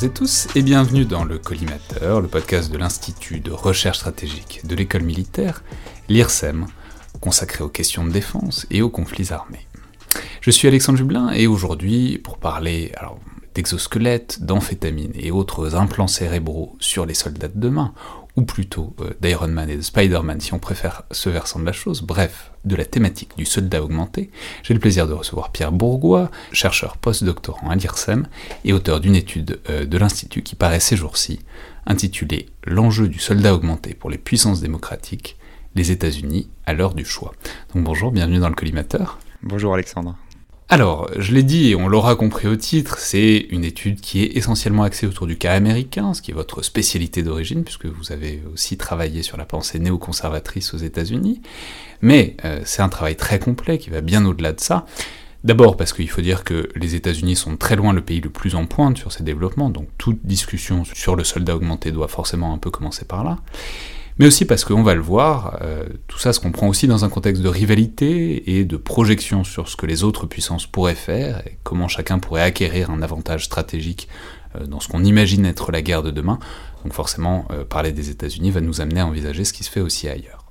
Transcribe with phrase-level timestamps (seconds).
[0.00, 4.74] Et tous et bienvenue dans le Collimateur, le podcast de l'Institut de recherche stratégique de
[4.74, 5.62] l'école militaire,
[6.08, 6.66] l'IRSEM,
[7.20, 9.68] consacré aux questions de défense et aux conflits armés.
[10.40, 12.92] Je suis Alexandre Jublin et aujourd'hui, pour parler
[13.54, 17.92] d'exosquelettes, d'amphétamines et autres implants cérébraux sur les soldats de demain,
[18.36, 21.72] ou plutôt euh, d'Iron Man et de Spider-Man si on préfère ce versant de la
[21.72, 24.30] chose, bref, de la thématique du soldat augmenté,
[24.62, 28.26] j'ai le plaisir de recevoir Pierre Bourgois, chercheur post-doctorant à l'IRSEM
[28.64, 31.40] et auteur d'une étude euh, de l'Institut qui paraît ces jours-ci,
[31.86, 35.36] intitulée L'enjeu du soldat augmenté pour les puissances démocratiques,
[35.74, 37.32] les États-Unis à l'heure du choix.
[37.74, 39.18] Donc bonjour, bienvenue dans le collimateur.
[39.42, 40.16] Bonjour Alexandre.
[40.72, 44.38] Alors, je l'ai dit et on l'aura compris au titre, c'est une étude qui est
[44.38, 48.42] essentiellement axée autour du cas américain, ce qui est votre spécialité d'origine, puisque vous avez
[48.54, 51.42] aussi travaillé sur la pensée néoconservatrice aux États-Unis.
[52.00, 54.86] Mais euh, c'est un travail très complet qui va bien au-delà de ça.
[55.44, 58.54] D'abord parce qu'il faut dire que les États-Unis sont très loin le pays le plus
[58.54, 62.58] en pointe sur ces développements, donc toute discussion sur le soldat augmenté doit forcément un
[62.58, 63.36] peu commencer par là
[64.18, 67.08] mais aussi parce qu'on va le voir, euh, tout ça se comprend aussi dans un
[67.08, 71.58] contexte de rivalité et de projection sur ce que les autres puissances pourraient faire, et
[71.62, 74.08] comment chacun pourrait acquérir un avantage stratégique
[74.56, 76.38] euh, dans ce qu'on imagine être la guerre de demain.
[76.84, 79.80] Donc forcément, euh, parler des États-Unis va nous amener à envisager ce qui se fait
[79.80, 80.41] aussi ailleurs.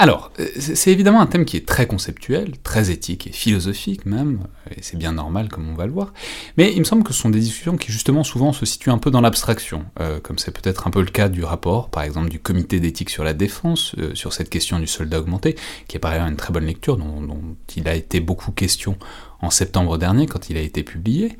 [0.00, 4.46] Alors, euh, c'est évidemment un thème qui est très conceptuel, très éthique et philosophique même,
[4.74, 6.14] et c'est bien normal comme on va le voir,
[6.56, 8.96] mais il me semble que ce sont des discussions qui justement souvent se situent un
[8.96, 12.30] peu dans l'abstraction, euh, comme c'est peut-être un peu le cas du rapport, par exemple,
[12.30, 15.54] du comité d'éthique sur la défense, euh, sur cette question du soldat augmenté,
[15.86, 17.28] qui est par ailleurs une très bonne lecture, dont,
[17.76, 18.96] il a été beaucoup question
[19.42, 21.36] en septembre dernier quand il a été publié.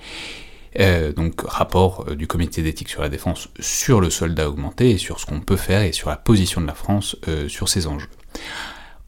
[1.16, 5.24] donc rapport du comité d'éthique sur la défense sur le soldat augmenté et sur ce
[5.24, 7.16] qu'on peut faire et sur la position de la France
[7.48, 8.08] sur ces enjeux.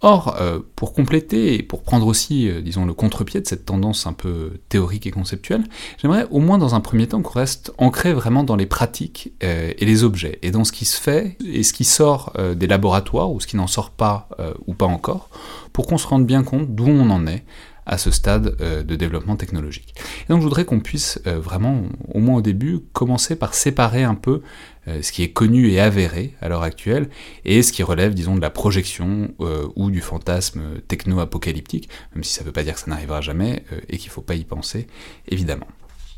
[0.04, 4.04] Or, euh, pour compléter et pour prendre aussi, euh, disons, le contre-pied de cette tendance
[4.08, 5.62] un peu théorique et conceptuelle,
[5.98, 9.72] j'aimerais au moins dans un premier temps qu'on reste ancré vraiment dans les pratiques euh,
[9.78, 13.30] et les objets, et dans ce qui se fait et ce qui sort des laboratoires
[13.30, 14.28] ou ce qui n'en sort pas
[14.66, 15.28] ou pas encore,
[15.72, 17.44] pour qu'on se rende bien compte d'où on en est
[17.86, 19.94] à ce stade de développement technologique.
[20.24, 21.82] Et donc je voudrais qu'on puisse vraiment,
[22.12, 24.42] au moins au début, commencer par séparer un peu
[24.86, 27.08] ce qui est connu et avéré à l'heure actuelle,
[27.44, 32.34] et ce qui relève, disons, de la projection euh, ou du fantasme techno-apocalyptique, même si
[32.34, 34.34] ça ne veut pas dire que ça n'arrivera jamais, euh, et qu'il ne faut pas
[34.34, 34.86] y penser,
[35.28, 35.66] évidemment.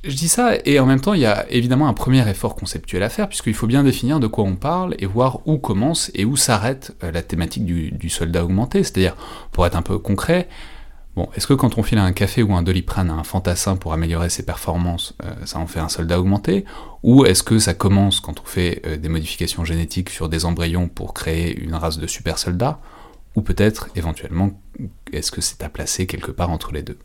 [0.02, 3.02] Je dis ça, et en même temps, il y a évidemment un premier effort conceptuel
[3.02, 6.26] à faire, puisqu'il faut bien définir de quoi on parle, et voir où commence et
[6.26, 9.16] où s'arrête la thématique du soldat augmenté, c'est-à-dire,
[9.50, 10.46] pour être un peu concret,
[11.16, 13.92] Bon, est-ce que quand on file un café ou un doliprane à un fantassin pour
[13.92, 16.64] améliorer ses performances, euh, ça en fait un soldat augmenté?
[17.04, 20.88] Ou est-ce que ça commence quand on fait euh, des modifications génétiques sur des embryons
[20.88, 22.80] pour créer une race de super soldats?
[23.36, 24.50] Ou peut-être éventuellement
[25.12, 26.98] est-ce que c'est à placer quelque part entre les deux.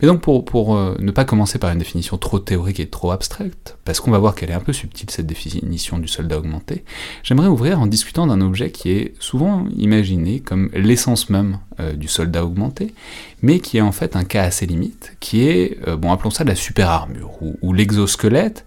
[0.00, 3.78] Mais donc pour, euh, ne pas commencer par une définition trop théorique et trop abstraite,
[3.84, 6.84] parce qu'on va voir qu'elle est un peu subtile cette définition du soldat augmenté,
[7.22, 12.08] j'aimerais ouvrir en discutant d'un objet qui est souvent imaginé comme l'essence même euh, du
[12.08, 12.94] soldat augmenté,
[13.42, 16.44] mais qui est en fait un cas assez limite, qui est, euh, bon appelons ça
[16.44, 18.66] la super armure, ou l'exosquelette,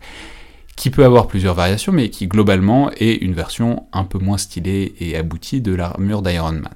[0.77, 4.93] qui peut avoir plusieurs variations, mais qui globalement est une version un peu moins stylée
[4.99, 6.69] et aboutie de l'armure d'Iron Man,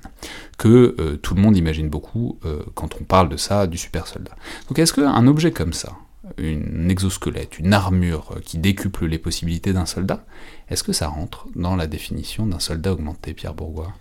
[0.58, 4.08] que euh, tout le monde imagine beaucoup euh, quand on parle de ça, du super
[4.08, 4.36] soldat.
[4.68, 5.94] Donc est-ce qu'un objet comme ça,
[6.40, 10.26] une exosquelette, une armure qui décuple les possibilités d'un soldat,
[10.70, 13.94] est-ce que ça rentre dans la définition d'un soldat augmenté, Pierre Bourgois?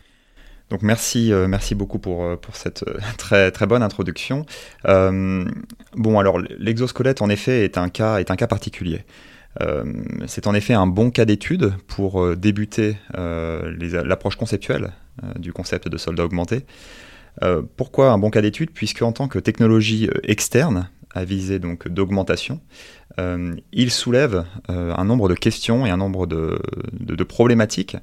[0.70, 2.24] Donc merci, euh, beaucoup pour,
[2.54, 2.86] cette
[3.18, 4.46] très, très bonne introduction.
[4.86, 9.04] bon alors l'exosquelette en effet est un cas, est un cas particulier.
[9.60, 9.84] Euh,
[10.26, 13.74] c'est en effet un bon cas d'étude pour euh, débuter euh,
[14.04, 14.92] l'approche conceptuelle
[15.38, 16.64] du concept de soldat augmenté.
[17.76, 18.70] pourquoi un bon cas d'étude?
[18.70, 22.60] Puisque en tant que technologie externe, à visée donc d'augmentation,
[23.18, 26.58] il soulève un nombre de questions et un nombre de,
[26.92, 27.98] de problématiques,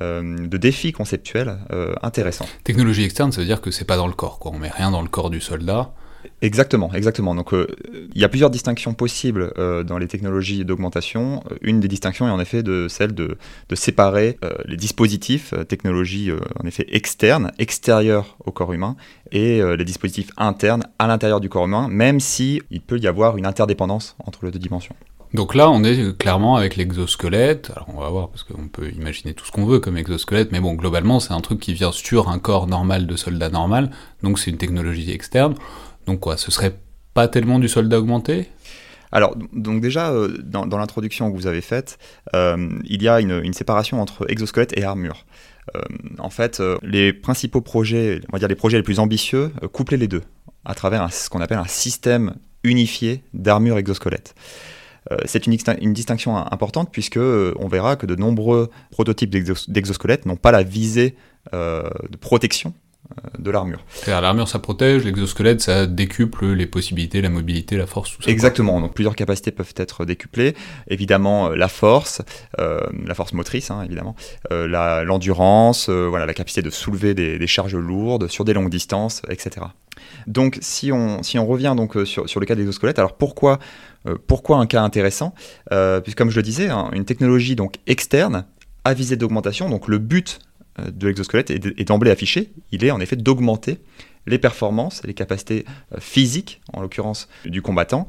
[0.00, 1.58] de défis conceptuels
[2.02, 2.46] intéressants.
[2.62, 4.52] Technologie externe, ça veut dire que c'est pas dans le corps, quoi.
[4.54, 5.92] On met rien dans le corps du soldat.
[6.42, 7.34] Exactement, exactement.
[7.34, 7.66] Donc, euh,
[8.14, 11.42] il y a plusieurs distinctions possibles euh, dans les technologies d'augmentation.
[11.50, 13.36] Euh, une des distinctions est en effet de celle de,
[13.74, 16.30] séparer les dispositifs, technologies
[16.62, 18.96] en effet externes, extérieures au corps humain,
[19.32, 23.38] et les dispositifs internes à l'intérieur du corps humain, même si il peut y avoir
[23.38, 24.94] une interdépendance entre les deux dimensions.
[25.32, 27.70] Donc là, on est clairement avec l'exosquelette.
[27.76, 30.60] Alors on va voir, parce qu'on peut imaginer tout ce qu'on veut comme exosquelette, mais
[30.60, 33.90] bon, globalement, c'est un truc qui vient sur un corps normal de soldat normal,
[34.22, 35.54] donc c'est une technologie externe.
[36.06, 36.74] Donc quoi, ce serait
[37.14, 38.48] pas tellement du soldat augmenté?
[39.12, 41.98] Alors, donc déjà, euh, dans, l'introduction que vous avez faite,
[42.34, 45.26] euh, il y a une, séparation entre exosquelette et armure.
[45.74, 45.80] Euh,
[46.18, 50.08] en fait, les principaux projets, on va dire les projets les plus ambitieux, couplaient les
[50.08, 50.22] deux,
[50.64, 54.34] à travers ce qu'on appelle un système unifié d'armure exosquelette.
[55.24, 60.62] c'est une, distinction importante puisque on verra que de nombreux prototypes d'exosquelettes n'ont pas la
[60.62, 61.16] visée
[61.52, 62.74] de protection
[63.38, 63.84] de l'armure.
[64.06, 68.30] L'armure, ça protège, l'exosquelette, ça décuple les possibilités, la mobilité, la force, tout ça.
[68.30, 70.54] Exactement, donc plusieurs capacités peuvent être décuplées.
[70.88, 72.22] Évidemment, euh, la force,
[72.60, 74.14] euh, la force motrice, hein, évidemment,
[74.50, 79.66] l'endurance, voilà, la capacité de soulever des, charges lourdes sur des longues distances, etc.
[80.26, 83.58] Donc, si on, si on revient donc sur, sur le cas de l'exosquelette, alors pourquoi,
[84.28, 85.34] pourquoi un cas intéressant?
[86.02, 88.44] Puisque, comme je le disais, hein, une technologie donc externe
[88.84, 90.49] à visée d'augmentation, donc le but euh,
[90.92, 93.78] de l'exosquelette est d'emblée affiché, il est en effet d'augmenter
[94.26, 98.06] les performances et les capacités euh, physiques, en l'occurrence du combattant,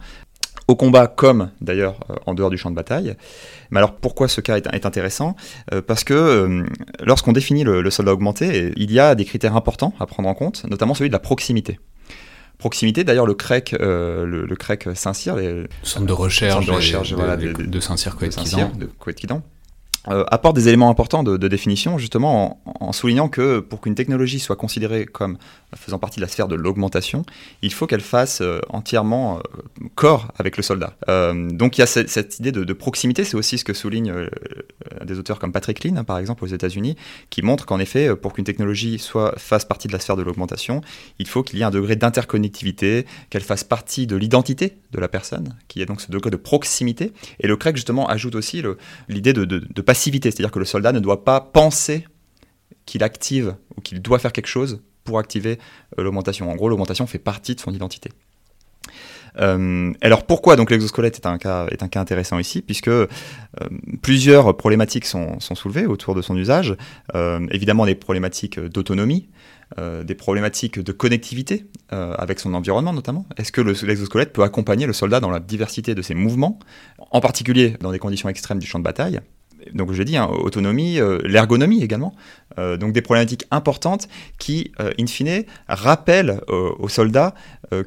[0.67, 3.15] au combat comme d'ailleurs euh, en dehors du champ de bataille.
[3.71, 5.35] Mais alors pourquoi ce cas est, intéressant?
[5.87, 6.65] Parce que
[6.99, 10.65] lorsqu'on définit le, soldat augmenté, il y a des critères importants à prendre en compte,
[10.69, 11.79] notamment celui de la proximité.
[12.57, 13.03] Proximité.
[13.03, 17.79] D'ailleurs, le CREC, le, le CREC Saint-Cyr, les centres de recherche, de, recherche, de, de
[17.79, 19.41] Saint-Cyr Coët-Quidan,
[20.07, 24.55] euh, apporte des éléments importants de, définition, justement en, soulignant que pour qu'une technologie soit
[24.55, 25.37] considérée comme
[25.75, 27.23] faisant partie de la sphère de l'augmentation,
[27.61, 30.95] il faut qu'elle fasse euh, entièrement euh, corps avec le soldat.
[31.07, 34.27] donc il y a cette, idée de, proximité, c'est aussi ce que soulignent
[35.05, 36.95] des auteurs comme Patrick Lean, par exemple, aux États-Unis,
[37.29, 40.81] qui montrent qu'en effet, pour qu'une technologie soit, fasse partie de la sphère de l'augmentation,
[41.19, 45.07] il faut qu'il y ait un degré d'interconnectivité, qu'elle fasse partie de l'identité de la
[45.07, 47.13] personne, qu'il y ait donc ce degré de proximité.
[47.39, 48.63] Et le CREC, justement, ajoute aussi
[49.09, 52.07] l'idée de, de, de passivité, c'est-à-dire que le soldat ne doit pas penser
[52.85, 55.59] qu'il active ou qu'il doit faire quelque chose pour activer
[55.99, 56.49] euh, l'augmentation.
[56.49, 58.09] En gros, l'augmentation fait partie de son identité.
[59.37, 63.07] Euh, alors pourquoi donc l'exosquelette est un cas intéressant ici puisque euh,
[64.01, 66.77] plusieurs problématiques sont, soulevées autour de son usage.
[67.51, 69.29] évidemment des problématiques d'autonomie,
[69.77, 73.25] des problématiques de connectivité avec son environnement notamment.
[73.37, 76.59] Est-ce que l'exosquelette peut accompagner le soldat dans la diversité de ses mouvements,
[77.11, 79.21] en particulier dans des conditions extrêmes du champ de bataille
[79.73, 82.13] donc j'ai dit, hein, autonomie, euh, l'ergonomie également.
[82.59, 87.33] Euh, donc des problématiques importantes qui, euh, in fine, rappellent aux soldats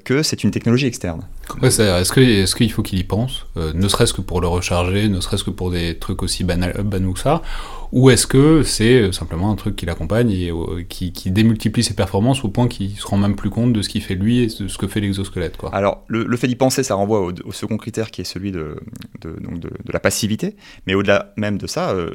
[0.05, 1.27] que c'est une technologie externe.
[1.63, 5.51] est-ce qu'il faut qu'il y pense, ne serait-ce que pour le recharger, ne serait-ce que
[5.51, 7.43] pour des trucs aussi banaux que ça,
[7.95, 11.95] ou est-ce que c'est euh, simplement un truc qui l'accompagne et euh, qui, démultiplie ses
[11.95, 14.47] performances au point qu'il se rend même plus compte de ce qu'il fait lui et
[14.49, 15.57] de ce que fait l'exosquelette.
[15.73, 18.77] Alors le, fait d'y penser, ça renvoie au, second critère qui est celui de,
[19.21, 20.57] de, la passivité,
[20.89, 22.11] mais au-delà même de ça, euh,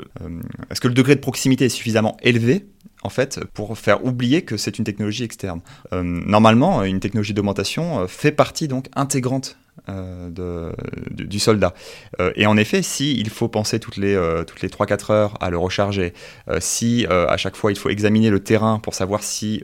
[0.69, 2.65] est-ce que le degré de proximité est suffisamment élevé
[3.03, 5.61] en fait, pour faire oublier que c'est une technologie externe?
[5.93, 10.73] normalement, une technologie d'augmentation fait partie donc intégrante de,
[11.11, 11.73] du soldat.
[12.19, 15.49] Euh, et en effet, si il faut penser toutes les, euh, les 3-4 heures à
[15.49, 16.13] le recharger,
[16.59, 19.61] si à chaque fois il faut examiner le terrain pour savoir si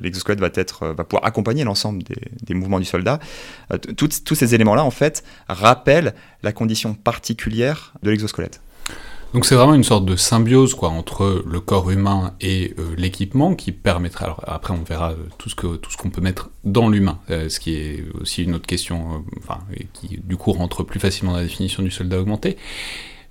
[0.00, 3.18] l'exosquelette va, être, va pouvoir accompagner l'ensemble des, des, mouvements du soldat,
[3.96, 8.60] tous ces éléments-là, en fait, rappellent la condition particulière de l'exosquelette.
[9.34, 13.54] Donc c'est vraiment une sorte de symbiose quoi entre le corps humain et euh, l'équipement
[13.54, 14.24] qui permettrait.
[14.24, 17.18] Alors après on verra euh, tout ce que tout ce qu'on peut mettre dans l'humain,
[17.28, 19.58] euh, ce qui est aussi une autre question, enfin
[19.92, 22.56] qui du coup rentre plus facilement dans la définition du soldat augmenté.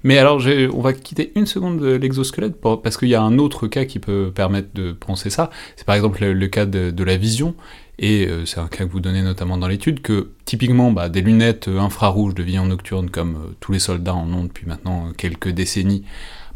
[0.03, 0.39] Mais alors
[0.73, 3.97] on va quitter une seconde de l'exosquelette parce qu'il y a un autre cas qui
[3.97, 5.49] peut permettre de penser ça.
[5.75, 7.55] C'est par exemple le, cas de, la vision.
[7.99, 11.67] Et c'est un cas que vous donnez notamment dans l'étude, que typiquement bah, des lunettes
[11.67, 16.03] infrarouges de vision nocturne, comme tous les soldats en ont depuis maintenant quelques décennies,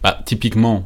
[0.03, 0.85] bah, typiquement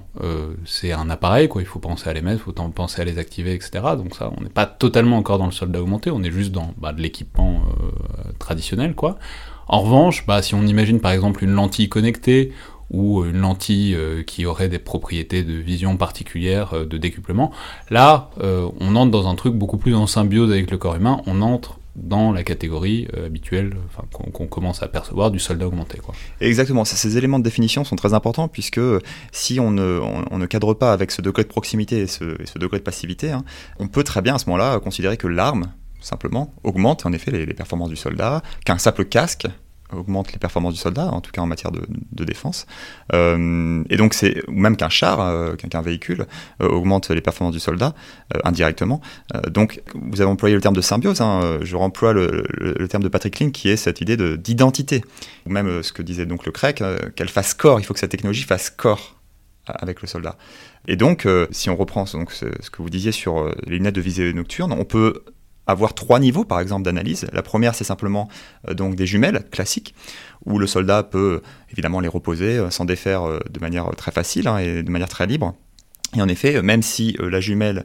[0.64, 3.18] c'est un appareil, quoi, il faut penser à les mettre, il faut penser à les
[3.20, 3.72] activer, etc.
[3.98, 6.74] Donc ça, on n'est pas totalement encore dans le soldat augmenté, on est juste dans
[6.78, 7.62] bah, de l'équipement
[8.40, 9.18] traditionnel, quoi.
[9.68, 12.54] En revanche, bah, si on imagine par exemple une lentille connectée
[12.92, 17.52] ou une lentille euh, qui aurait des propriétés de vision particulières, euh, de décuplement,
[17.90, 21.22] là, euh, on entre dans un truc beaucoup plus en symbiose avec le corps humain,
[21.26, 23.78] on entre dans la catégorie habituelle
[24.12, 25.98] qu'on commence à percevoir du soldat augmenté.
[26.42, 28.82] Exactement, ces éléments de définition sont très importants puisque
[29.32, 32.80] si on ne, on, ne cadre pas avec ce degré de proximité et ce, degré
[32.80, 33.46] de passivité, hein,
[33.80, 37.54] on peut très bien à ce moment-là considérer que l'arme, simplement, augmente en effet les,
[37.54, 39.48] performances du soldat, qu'un simple casque
[39.92, 42.66] augmente les performances du soldat, en tout cas en matière de, défense.
[43.14, 46.26] Euh, et donc c'est même qu'un char, euh, qu'un véhicule
[46.62, 47.94] euh, augmente les performances du soldat
[48.44, 49.02] indirectement.
[49.50, 51.22] donc vous avez employé le terme de symbiose.
[51.22, 55.04] Hein, je remploie le, terme de Patrick Link qui est cette idée d'identité.
[55.46, 56.84] Ou même ce que disait donc le CREC,
[57.16, 57.80] qu'elle fasse corps.
[57.80, 59.16] Il faut que cette technologie fasse corps
[59.68, 60.38] avec le soldat.
[60.88, 64.34] Et donc, si on reprend ce, ce, que vous disiez sur les lunettes de visée
[64.34, 65.24] nocturne, on peut
[65.68, 67.28] avoir trois niveaux, par exemple, d'analyse.
[67.34, 68.30] La première, c'est simplement
[68.70, 69.96] euh, donc des jumelles classiques,
[70.46, 71.42] où le soldat peut
[71.72, 75.10] évidemment les reposer, euh, s'en défaire euh, de manière très facile hein, et de manière
[75.10, 75.56] très libre.
[76.16, 77.84] Et en effet, même si la jumelle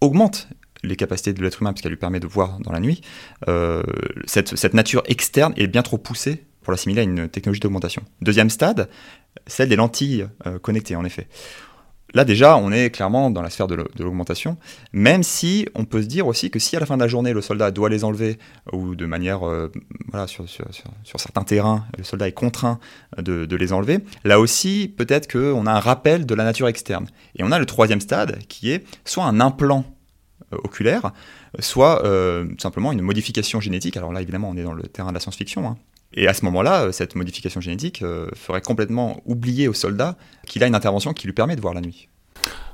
[0.00, 0.48] augmente
[0.84, 3.00] les capacités de l'être humain puisqu'elle lui permet de voir dans la nuit,
[4.26, 8.02] cette, nature externe est bien trop poussée pour l'assimiler à une technologie d'augmentation.
[8.20, 8.88] Deuxième stade,
[9.48, 10.26] celle des lentilles
[10.62, 11.26] connectées, en effet.
[12.14, 14.56] Là déjà, on est clairement dans la sphère de l'augmentation,
[14.92, 17.32] même si on peut se dire aussi que si à la fin de la journée
[17.32, 18.38] le soldat doit les enlever
[18.72, 19.70] ou de manière, euh,
[20.08, 20.44] voilà, sur,
[21.04, 22.78] certains terrains, le soldat est contraint
[23.18, 27.06] de, les enlever, là aussi peut-être qu'on a un rappel de la nature externe.
[27.36, 29.84] Et on a le troisième stade qui est soit un implant
[30.52, 31.12] euh, oculaire,
[31.58, 33.96] soit euh, simplement une modification génétique.
[33.96, 35.76] Alors là évidemment on est dans le terrain de la science-fiction, hein.
[36.14, 40.64] Et à ce moment-là, euh, cette modification génétique euh, ferait complètement oublier au soldat qu'il
[40.64, 42.08] a une intervention qui lui permet de voir la nuit.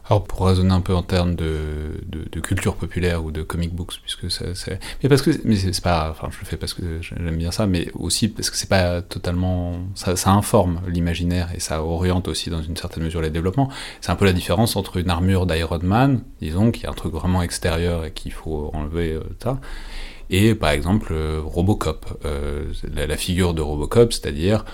[0.09, 2.01] Alors pour raisonner un peu en termes de,
[2.43, 6.29] culture populaire ou de comic books, puisque c'est, mais parce que mais c'est pas, enfin
[6.31, 9.81] je le fais parce que j'aime bien ça, mais aussi parce que c'est pas totalement,
[9.97, 13.69] ça, ça informe l'imaginaire et ça oriente aussi dans une certaine mesure les développements.
[14.01, 17.13] C'est un peu la différence entre une armure d'Iron Man, disons, qui est un truc
[17.13, 19.59] vraiment extérieur et qu'il faut enlever euh, ça,
[20.31, 24.65] et par exemple euh, Robocop, euh, la, figure de Robocop, c'est-à-dire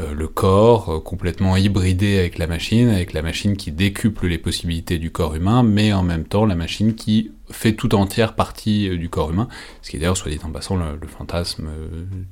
[0.00, 4.98] euh, le corps complètement hybridé avec la machine, avec la machine qui décuple les possibilités
[4.98, 9.10] du corps humain, mais en même temps la machine qui fait tout entière partie du
[9.10, 9.48] corps humain,
[9.82, 11.68] ce qui est d'ailleurs, soit dit en passant, le, le fantasme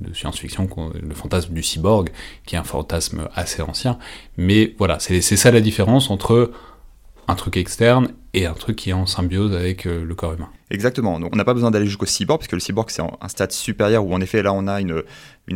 [0.00, 2.10] de science-fiction, le fantasme du cyborg,
[2.46, 3.98] qui est un fantasme assez ancien,
[4.38, 6.52] mais voilà, c'est ça la différence entre
[7.28, 10.48] un truc externe et un truc qui est en symbiose avec le corps humain.
[10.70, 11.18] Exactement.
[11.18, 14.04] Donc on n'a pas besoin d'aller jusqu'au cyborg, puisque le cyborg c'est un stade supérieur
[14.04, 15.02] où en effet là on a une,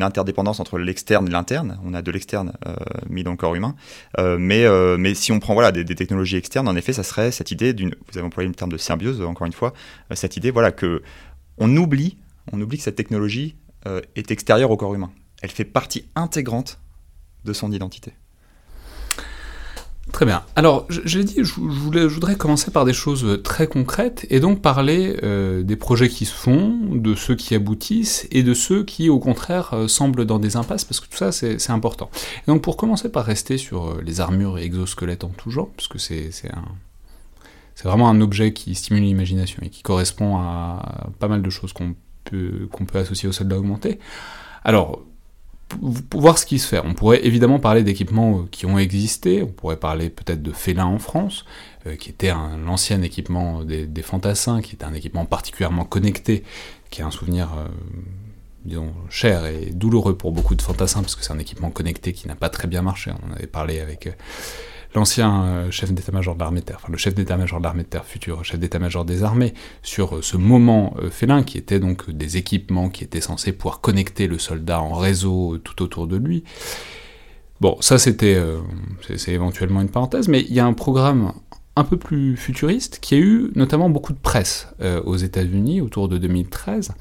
[0.00, 1.78] interdépendance entre l'externe et l'interne.
[1.84, 2.74] On a de l'externe euh,
[3.08, 3.76] mis dans le corps humain.
[4.18, 4.66] Euh, mais,
[4.98, 7.94] mais si on prend voilà, des, technologies externes, en effet, ça serait cette idée d'une.
[8.10, 9.72] Vous avez employé le terme de symbiose, encore une fois,
[10.12, 11.02] cette idée voilà, que
[11.58, 12.18] on oublie,
[12.52, 13.56] on oublie que cette technologie
[14.16, 15.12] est extérieure au corps humain.
[15.42, 16.80] Elle fait partie intégrante
[17.44, 18.14] de son identité.
[20.12, 20.42] Très bien.
[20.54, 25.16] Alors, je, l'ai dit, je, voudrais commencer par des choses très concrètes et donc parler
[25.22, 29.18] euh, des projets qui se font, de ceux qui aboutissent et de ceux qui, au
[29.18, 32.10] contraire, euh, semblent dans des impasses, parce que tout ça, c'est important.
[32.46, 35.88] donc, pour commencer par rester sur euh, les armures et exosquelettes en tout genre, parce
[35.88, 36.30] que c'est
[37.74, 41.72] c'est vraiment un objet qui stimule l'imagination et qui correspond à pas mal de choses
[41.72, 43.98] qu'on peut, qu'on peut associer au soldat augmenté.
[44.62, 45.02] Alors,
[45.80, 46.80] voir ce qui se fait.
[46.84, 50.86] On pourrait évidemment parler d'équipements euh, qui ont existé, on pourrait parler peut-être de Félin
[50.86, 51.44] en France,
[51.86, 52.32] euh, qui était
[52.64, 56.44] l'ancien équipement des, fantassins, qui était un équipement particulièrement connecté,
[56.90, 57.66] qui est un souvenir, euh,
[58.64, 62.28] disons, cher et douloureux pour beaucoup de fantassins, parce que c'est un équipement connecté qui
[62.28, 63.10] n'a pas très bien marché.
[63.10, 64.08] On en avait parlé avec
[64.94, 67.88] l'ancien euh, chef d'état-major de l'armée de terre, enfin le chef d'état-major de l'armée de
[67.88, 72.10] terre, futur chef d'état-major des armées, sur euh, ce moment euh, félin qui était donc
[72.10, 76.44] des équipements qui étaient censés pouvoir connecter le soldat en réseau tout autour de lui.
[77.60, 78.36] Bon, ça c'était,
[79.16, 81.32] c'est éventuellement une parenthèse, mais il y a un programme
[81.76, 84.68] un peu plus futuriste qui a eu notamment beaucoup de presse
[85.04, 86.92] aux États-Unis autour de 2013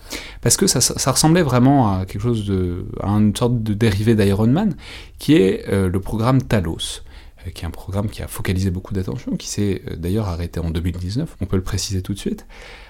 [0.41, 4.47] parce que ça, ressemblait vraiment à quelque chose de à une sorte de dérivé d'Iron
[4.47, 4.75] Man
[5.17, 7.01] qui est le programme Talos.
[7.47, 10.59] Euh, qui est un programme qui a focalisé beaucoup d'attention, qui s'est euh, d'ailleurs arrêté
[10.59, 12.45] en 2019, on peut le préciser tout de suite.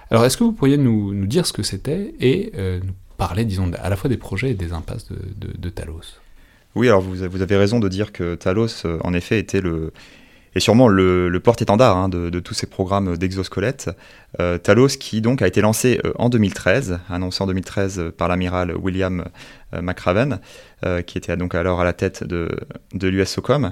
[0.09, 3.71] Alors est-ce que vous pourriez nous, dire ce que c'était et euh, nous parler, disons,
[3.81, 6.19] à la fois des projets et des impasses de, Talos?
[6.75, 9.93] Oui, alors vous, avez raison de dire que Talos, en effet, était le,
[10.55, 13.91] et sûrement le, porte-étendard hein, de, de, tous ces programmes d'exosquelettes.
[14.63, 19.23] Talos qui donc a été lancé en 2013, annoncé en 2013 par l'amiral William
[19.71, 20.39] McRaven,
[21.05, 22.49] qui était donc alors à la tête de,
[22.93, 23.71] de l'USOCOM.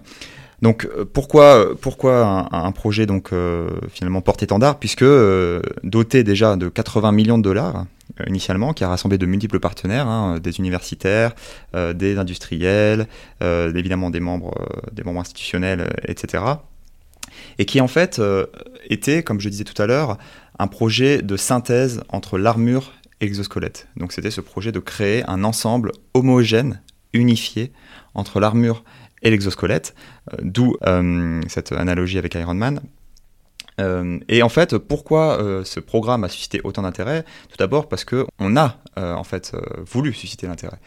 [0.62, 6.70] Donc euh, pourquoi, pourquoi un, projet donc euh, finalement porte-étendard Puisque euh, doté déjà de
[6.70, 7.86] 80 millions de dollars
[8.28, 11.34] initialement, qui a rassemblé de multiples partenaires, hein, des universitaires,
[11.74, 13.08] des industriels,
[13.40, 14.54] évidemment des membres,
[14.92, 16.44] des membres institutionnels, etc.
[17.58, 18.22] Et qui en fait
[18.90, 20.18] était, comme je disais tout à l'heure,
[20.60, 22.92] un projet de synthèse entre l'armure
[23.22, 23.88] et l'exosquelette.
[23.96, 26.82] Donc c'était ce projet de créer un ensemble homogène,
[27.14, 27.72] unifié,
[28.14, 29.96] entre l'armure et l'exosquelette,
[30.34, 32.82] euh, d'où euh, cette analogie avec Iron Man.
[33.80, 37.24] Euh, et en fait, pourquoi ce programme a suscité autant d'intérêt?
[37.50, 40.78] Tout d'abord parce qu'on a en fait voulu susciter l'intérêt.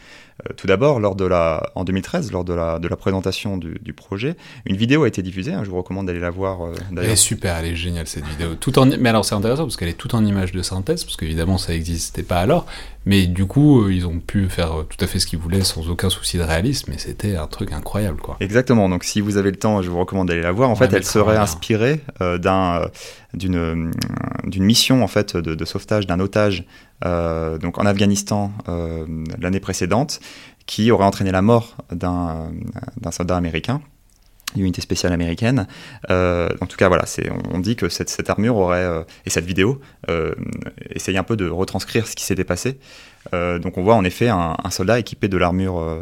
[0.43, 3.79] Euh, tout d'abord, lors de la, en 2013, lors de la, de la présentation du,
[3.81, 5.53] du projet, une vidéo a été diffusée.
[5.53, 6.65] Hein, je vous recommande d'aller la voir.
[6.65, 8.55] Euh, elle est super, elle est géniale cette vidéo.
[8.55, 11.15] Tout en, mais alors c'est intéressant parce qu'elle est tout en image de synthèse, parce
[11.15, 12.65] qu'évidemment ça n'existait pas alors.
[13.05, 15.89] Mais du coup, euh, ils ont pu faire tout à fait ce qu'ils voulaient sans
[15.89, 16.91] aucun souci de réalisme.
[16.91, 18.35] Et c'était un truc incroyable, quoi.
[18.41, 18.89] Exactement.
[18.89, 20.69] Donc si vous avez le temps, je vous recommande d'aller la voir.
[20.69, 22.89] En fait, elle serait inspirée d'un
[23.33, 23.91] d'une
[24.45, 26.65] d'une mission en fait de, de sauvetage d'un otage euh,
[27.03, 29.05] donc en Afghanistan euh,
[29.39, 30.19] l'année précédente,
[30.65, 32.51] qui aurait entraîné la mort d'un
[33.11, 33.81] soldat américain.
[34.55, 35.67] unité spéciale américaine.
[36.09, 39.79] en tout cas, voilà, on, on dit que cette, cette armure aurait, et cette vidéo,
[40.89, 42.79] essaye un peu de retranscrire ce qui s'était passé.
[43.33, 46.01] donc on voit en effet un, soldat équipé de l'armure,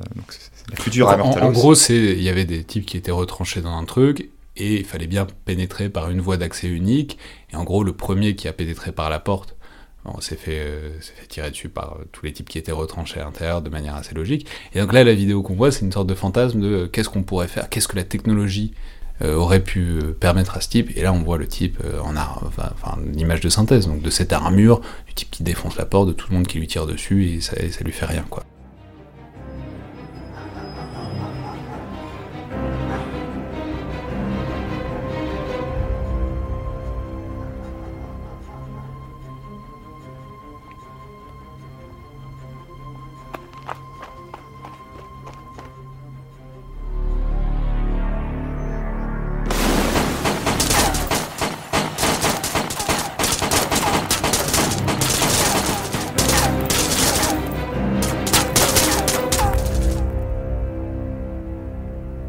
[0.70, 3.76] la future armure en, en, gros, il y avait des types qui étaient retranchés dans
[3.76, 7.18] un truc, et il fallait bien pénétrer par une voie d'accès unique.
[7.52, 9.56] Et en gros, le premier qui a pénétré par la porte
[10.06, 13.20] on s'est fait, euh, fait, tirer dessus par euh, tous les types qui étaient retranchés
[13.20, 14.48] à l'intérieur de manière assez logique.
[14.74, 17.10] Et donc là, la vidéo qu'on voit, c'est une sorte de fantasme de euh, qu'est-ce
[17.10, 18.74] qu'on pourrait faire, qu'est-ce que la technologie
[19.24, 20.98] aurait pu permettre à ce type.
[20.98, 24.82] Et là, on voit le type en enfin, l'image de synthèse, donc de cette armure,
[25.08, 27.40] du type qui défonce la porte, de tout le monde qui lui tire dessus et
[27.40, 28.44] ça, et ça lui fait rien, quoi.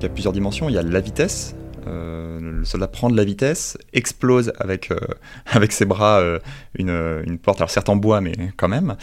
[0.08, 0.68] Plusieurs dimensions.
[0.68, 1.54] Il y a la vitesse,
[1.87, 4.99] euh, le soldat prend de la vitesse, explose avec, euh,
[5.47, 6.38] avec ses bras euh,
[6.79, 6.91] une,
[7.26, 8.97] une, porte, alors certes en bois, mais quand même,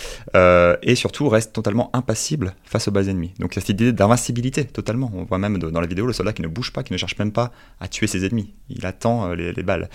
[0.82, 3.34] et surtout reste totalement impassible face aux bas ennemis.
[3.40, 5.12] Donc il y a cette idée d'invincibilité totalement.
[5.14, 7.18] On voit même dans la vidéo le soldat qui ne bouge pas, qui ne cherche
[7.18, 8.54] même pas à tuer ses ennemis.
[8.70, 9.90] Il attend les, les, balles.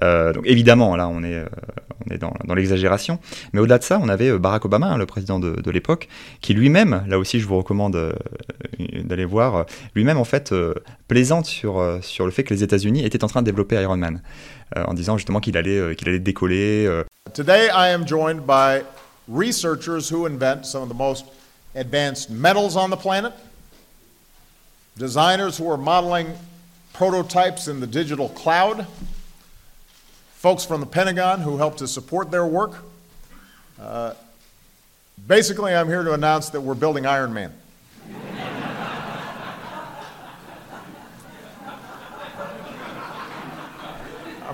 [0.00, 1.44] donc évidemment, là on est,
[2.04, 3.18] on est dans, dans l'exagération.
[3.52, 6.08] Mais au-delà de ça, on avait Barack Obama, hein, le président de, de l'époque,
[6.40, 8.14] qui lui-même, là aussi je vous recommande
[9.04, 10.54] d'aller voir, lui-même en fait
[11.08, 14.20] plaisante sur, sur le fait que les États-Unis étaient en train de développer Iron Man,
[14.76, 16.86] euh, en disant justement qu'il allait, euh, qu'il allait décoller.
[16.86, 17.04] Euh.
[17.32, 18.82] Today I am joined by
[19.28, 21.24] researchers who invent some of the most
[21.74, 23.32] advanced metals on the planet,
[24.98, 26.28] designers who are modeling
[26.92, 28.86] prototypes in the digital cloud,
[30.34, 32.84] folks from the Pentagon who help to support their work.
[33.80, 34.14] Uh,
[35.26, 37.52] basically, I'm here to announce that we're building Iron Man.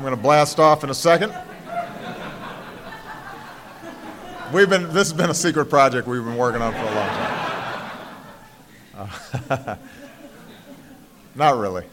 [0.02, 1.32] I'm going to blast off in a second.
[4.52, 7.08] We've been, this has been a secret project we've been working on for a long
[8.96, 9.10] time.
[9.48, 9.76] Uh,
[11.36, 11.84] not really.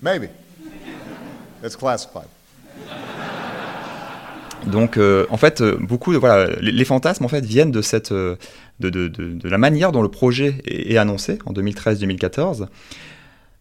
[0.00, 0.30] Maybe.
[1.62, 2.28] It's classified.
[4.66, 8.12] Donc, euh, en fait, euh, beaucoup de voilà, les, fantasmes en fait viennent de cette,
[8.12, 8.36] euh,
[8.80, 12.66] de, de, de, la manière dont le projet est annoncé en 2013-2014.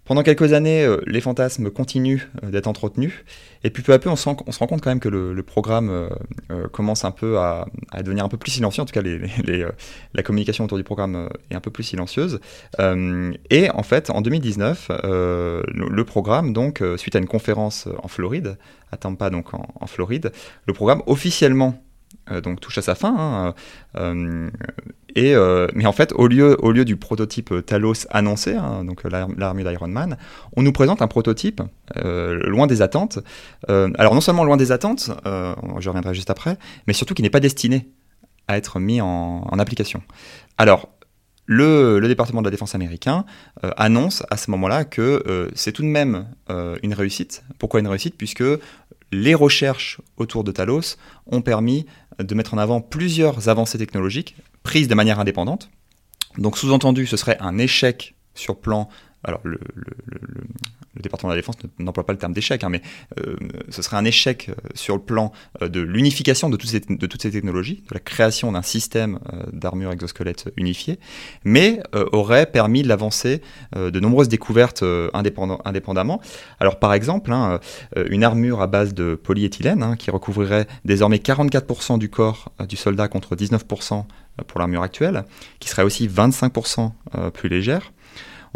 [0.06, 3.26] Pendant quelques années, euh, les fantasmes continuent euh, d'être entretenus,
[3.63, 5.89] et puis peu à peu, on se rend, compte quand même que le, programme
[6.52, 7.65] euh, commence un peu à,
[8.04, 11.60] devenir un peu plus silencieux, en tout cas la communication autour du programme est un
[11.60, 12.39] peu plus silencieuse.
[13.50, 18.58] et en fait, en 2019, le, programme, donc, suite à une conférence en Floride,
[18.91, 20.32] à Tampa, donc en Floride,
[20.68, 21.82] le programme officiellement
[22.44, 23.54] donc touche à sa fin.
[23.96, 24.50] Hein,
[25.17, 30.17] euh, mais en fait, au lieu, du prototype Talos annoncé, hein, donc l'armée d'Iron Man,
[30.56, 31.62] on nous présente un prototype
[31.95, 33.19] loin des attentes.
[33.67, 37.39] alors non seulement loin des attentes, je reviendrai juste après, mais surtout qui n'est pas
[37.39, 37.89] destiné
[38.47, 40.01] à être mis en, application.
[40.58, 40.89] Alors,
[41.45, 43.25] le, département de la défense américain
[43.78, 46.28] annonce à ce moment-là que c'est tout de même
[46.84, 47.43] une réussite.
[47.58, 48.17] Pourquoi une réussite?
[48.17, 48.43] Puisque
[49.12, 50.97] les recherches autour de Talos
[51.28, 51.86] ont permis
[52.19, 55.69] de mettre en avant plusieurs avancées technologiques prises de manière indépendante.
[56.38, 58.89] Donc sous-entendu, ce serait un échec sur plan
[59.25, 59.60] alors le,
[61.01, 62.82] département de la défense n'emploie pas le terme d'échec, hein, mais
[63.19, 63.36] euh,
[63.69, 67.06] ce serait un échec euh, sur le plan euh, de l'unification de, toutes ces, de
[67.06, 69.19] toutes ces technologies, de la création d'un système
[69.51, 70.99] d'armure exosquelette unifié,
[71.43, 71.82] mais
[72.13, 73.41] aurait permis l'avancée
[73.75, 76.21] de nombreuses découvertes indépendamment.
[76.60, 77.60] Alors par exemple, hein,
[78.10, 83.08] une armure à base de polyéthylène hein, qui recouvrirait désormais 44% du corps du soldat
[83.08, 84.06] contre 19%
[84.48, 85.26] pour l'armure actuelle,
[85.60, 86.91] qui serait aussi 25%
[87.32, 87.91] plus légère.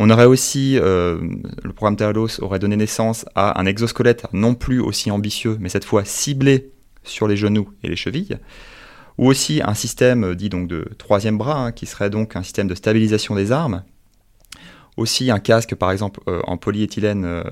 [0.02, 1.20] On aurait aussi, euh,
[1.62, 5.84] le programme Talos aurait donné naissance à un exosquelette non plus aussi ambitieux, mais cette
[5.84, 6.72] fois ciblé
[7.04, 8.38] sur les genoux et les chevilles,
[9.18, 12.44] ou aussi un système euh, dit donc de troisième bras, hein, qui serait donc un
[12.44, 13.84] système de stabilisation des armes,
[14.96, 17.44] aussi un casque par exemple euh, en polyéthylène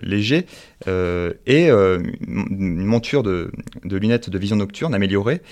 [0.00, 0.46] léger
[0.86, 3.50] et une monture de,
[3.82, 5.42] lunettes de vision nocturne améliorée.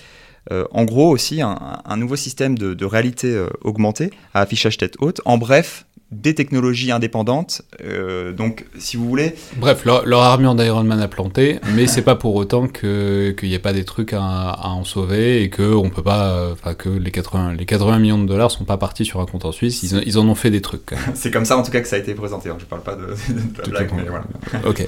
[0.51, 5.21] En gros aussi un, nouveau système de, de réalité augmentée à affichage tête haute.
[5.25, 7.63] En bref, des technologies indépendantes.
[7.83, 9.35] Euh, donc, si vous voulez.
[9.57, 13.59] Bref, leur, armure d'Iron Man a planté, mais c'est pas pour autant qu'il n'y ait
[13.59, 17.55] pas des trucs à, en sauver et que on peut pas, enfin que les 80,
[17.55, 19.83] les 80 millions de dollars sont pas partis sur un compte en Suisse.
[19.83, 20.95] Ils, en ont fait des trucs.
[21.15, 22.49] c'est comme ça en tout cas que ça a été présenté.
[22.49, 22.57] Hein.
[22.59, 23.07] Je parle pas de,
[23.65, 24.25] de, blague, mais voilà.
[24.67, 24.87] ok.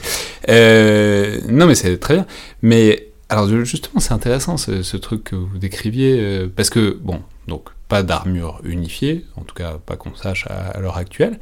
[0.49, 2.27] Euh, non, mais c'est très bien.
[2.63, 7.71] Mais alors justement, c'est intéressant ce, truc que vous décriviez euh, parce que bon, donc
[7.89, 11.41] pas d'armure unifiée, en tout cas pas qu'on sache à, l'heure actuelle.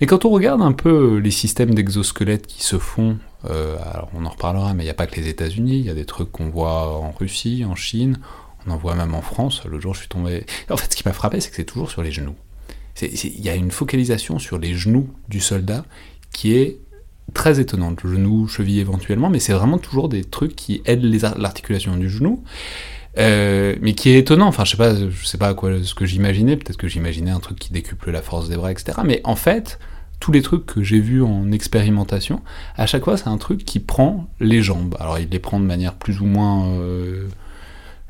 [0.00, 4.24] Mais quand on regarde un peu les systèmes d'exosquelettes qui se font, euh, alors on
[4.26, 6.32] en reparlera, mais il n'y a pas que les États-Unis, il y a des trucs
[6.32, 8.18] qu'on voit en Russie, en Chine,
[8.66, 9.62] on en voit même en France.
[9.66, 10.46] Le jour, je suis tombé.
[10.68, 12.34] En fait, ce qui m'a frappé, c'est que c'est toujours sur les genoux.
[13.02, 15.84] Il y a une focalisation sur les genoux du soldat
[16.32, 16.78] qui est
[17.32, 18.00] très étonnante.
[18.04, 21.04] Genou, cheville éventuellement, mais c'est vraiment toujours des trucs qui aident
[21.36, 22.42] l'articulation du genou.
[23.16, 24.48] Euh, mais qui est étonnant.
[24.48, 26.56] Enfin, je sais pas, je sais pas quoi ce que j'imaginais.
[26.56, 28.98] Peut-être que j'imaginais un truc qui décuple la force des bras, etc.
[29.04, 29.78] Mais en fait,
[30.20, 32.42] tous les trucs que j'ai vus en expérimentation,
[32.76, 34.96] à chaque fois, c'est un truc qui prend les jambes.
[34.98, 37.28] Alors, il les prend de manière plus ou moins euh,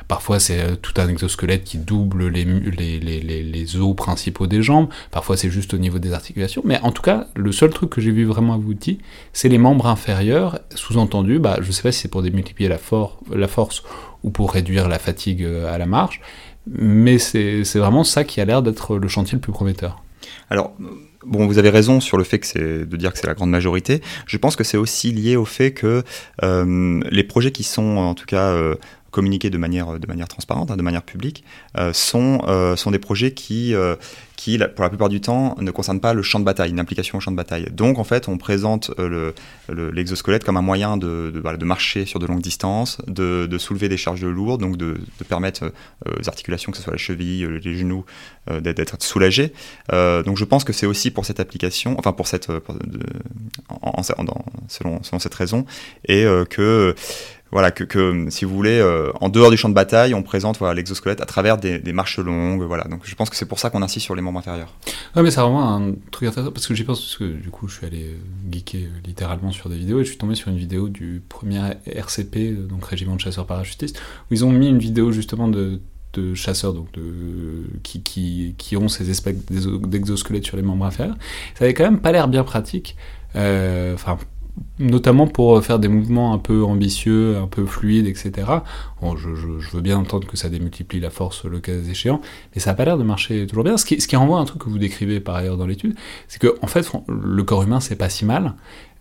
[0.08, 4.88] Parfois, c'est euh, tout un exosquelette qui double les, os principaux des jambes.
[5.10, 6.62] Parfois, c'est juste au niveau des articulations.
[6.64, 8.98] Mais en tout cas, le seul truc que j'ai vu vraiment abouti,
[9.32, 10.58] c'est les membres inférieurs.
[10.74, 13.82] Sous-entendu, bah, je ne sais pas si c'est pour démultiplier la, force
[14.22, 16.20] ou pour réduire la fatigue euh, à la marche.
[16.66, 20.02] Mais c'est vraiment ça qui a l'air d'être le chantier le plus prometteur.
[20.48, 20.72] Alors,
[21.26, 24.02] Bon, vous avez raison sur le fait que de dire que c'est la grande majorité.
[24.26, 26.02] Je pense que c'est aussi lié au fait que
[26.42, 28.54] euh, les projets qui sont, en tout cas,
[29.14, 31.44] communiquer de manière, de manière transparente, hein, de manière publique,
[31.79, 33.94] euh, sont, euh, sont des projets qui, euh,
[34.35, 37.18] qui, pour la plupart du temps, ne concernent pas le champ de bataille, une implication
[37.18, 37.68] au champ de bataille.
[37.70, 38.90] Donc, en fait, on présente
[39.68, 43.88] l'exosquelette le, comme un moyen de, de, marcher sur de longues distances, de, de, soulever
[43.88, 44.98] des charges lourdes, donc de,
[45.29, 45.72] permettre
[46.05, 48.05] aux articulations, que ce soit la cheville, les genoux,
[48.61, 49.53] d'être soulagés.
[49.92, 52.48] donc, je pense que c'est aussi pour cette application, enfin, pour cette,
[53.68, 55.64] en, selon, selon cette raison,
[56.09, 56.96] et que
[57.54, 60.74] voilà, que, si vous voulez, euh, en dehors du champ de bataille, on présente voilà,
[60.74, 62.64] l'exosquelette à travers des, marches longues.
[62.64, 62.82] Voilà.
[62.82, 64.74] Donc je pense que c'est pour ça qu'on insiste sur les membres inférieurs.
[65.14, 67.68] Ouais, mais c'est vraiment un truc intéressant parce que j'y pense, parce que du coup,
[67.68, 70.48] je suis allé euh, geeker euh, littéralement sur des vidéos et je suis tombé sur
[70.48, 74.00] une vidéo du premier RCP, donc Régiment de chasseurs parachutistes,
[74.32, 75.80] où ils ont mis une vidéo justement de
[76.34, 81.16] chasseurs donc de, qui, qui, qui, ont ces espèces d'exosquelettes sur les membres inférieurs.
[81.56, 82.96] Ça avait quand même pas l'air bien pratique.
[83.36, 84.18] Enfin,
[84.78, 88.46] notamment pour faire des mouvements un peu ambitieux, un peu fluides, etc.
[89.16, 92.20] Je, veux bien entendre que ça démultiplie la force le cas échéant,
[92.54, 93.76] mais ça n'a pas l'air de marcher toujours bien.
[93.76, 95.94] Ce qui, renvoie à un truc que vous décrivez par ailleurs dans l'étude,
[96.28, 98.54] c'est que en fait, le corps humain, c'est pas si mal,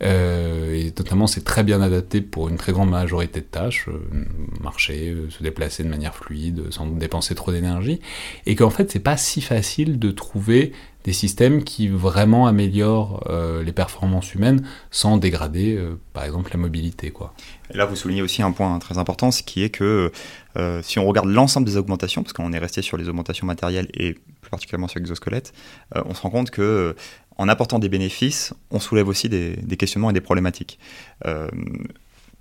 [0.03, 4.25] euh, et notamment c'est très bien adapté pour une très grande majorité de tâches, euh,
[4.61, 8.01] marcher, euh, se déplacer de manière fluide, sans dépenser trop d'énergie,
[8.45, 13.63] et qu'en fait, c'est pas si facile de trouver des systèmes qui vraiment améliorent euh,
[13.63, 17.13] les performances humaines sans dégrader, euh, par exemple, la mobilité.
[17.73, 20.11] Là, vous soulignez aussi un point très important, ce qui est que
[20.57, 23.87] euh, si on regarde l'ensemble des augmentations, parce qu'on est resté sur les augmentations matérielles
[23.93, 25.53] et plus particulièrement sur l'exosquelette,
[25.95, 26.95] on se rend compte que
[27.37, 30.77] en apportant des bénéfices, on soulève aussi des questionnements et des problématiques.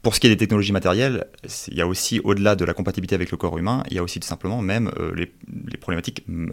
[0.02, 1.26] Pour ce qui est des technologies matérielles,
[1.68, 4.02] il y a aussi, au-delà de la compatibilité avec le corps humain, il y a
[4.02, 5.32] aussi tout simplement même euh, les,
[5.76, 6.48] problématiques euh,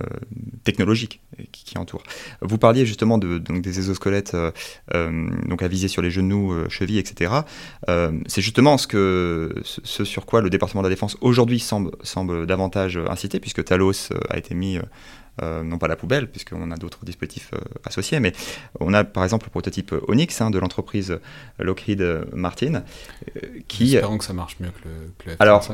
[0.64, 1.20] technologiques
[1.52, 2.04] qui, entourent.
[2.42, 7.00] Vous parliez justement de, donc des exosquelettes euh, donc à viser sur les genoux, chevilles,
[7.00, 7.34] etc.
[8.28, 12.98] C'est justement ce, ce sur quoi le département de la défense aujourd'hui semble, semble davantage
[13.10, 14.78] inciter, puisque Talos a été mis
[15.42, 18.34] non pas la poubelle, puisqu'on a d'autres dispositifs euh, associés, mais
[18.80, 21.20] on a par exemple le prototype Onyx hein, de l'entreprise
[21.60, 22.02] Lockheed
[22.34, 22.84] Martin.
[23.36, 23.96] Euh, qui...
[23.96, 25.38] Espérons que ça marche mieux que le, F-35.
[25.40, 25.68] Alors,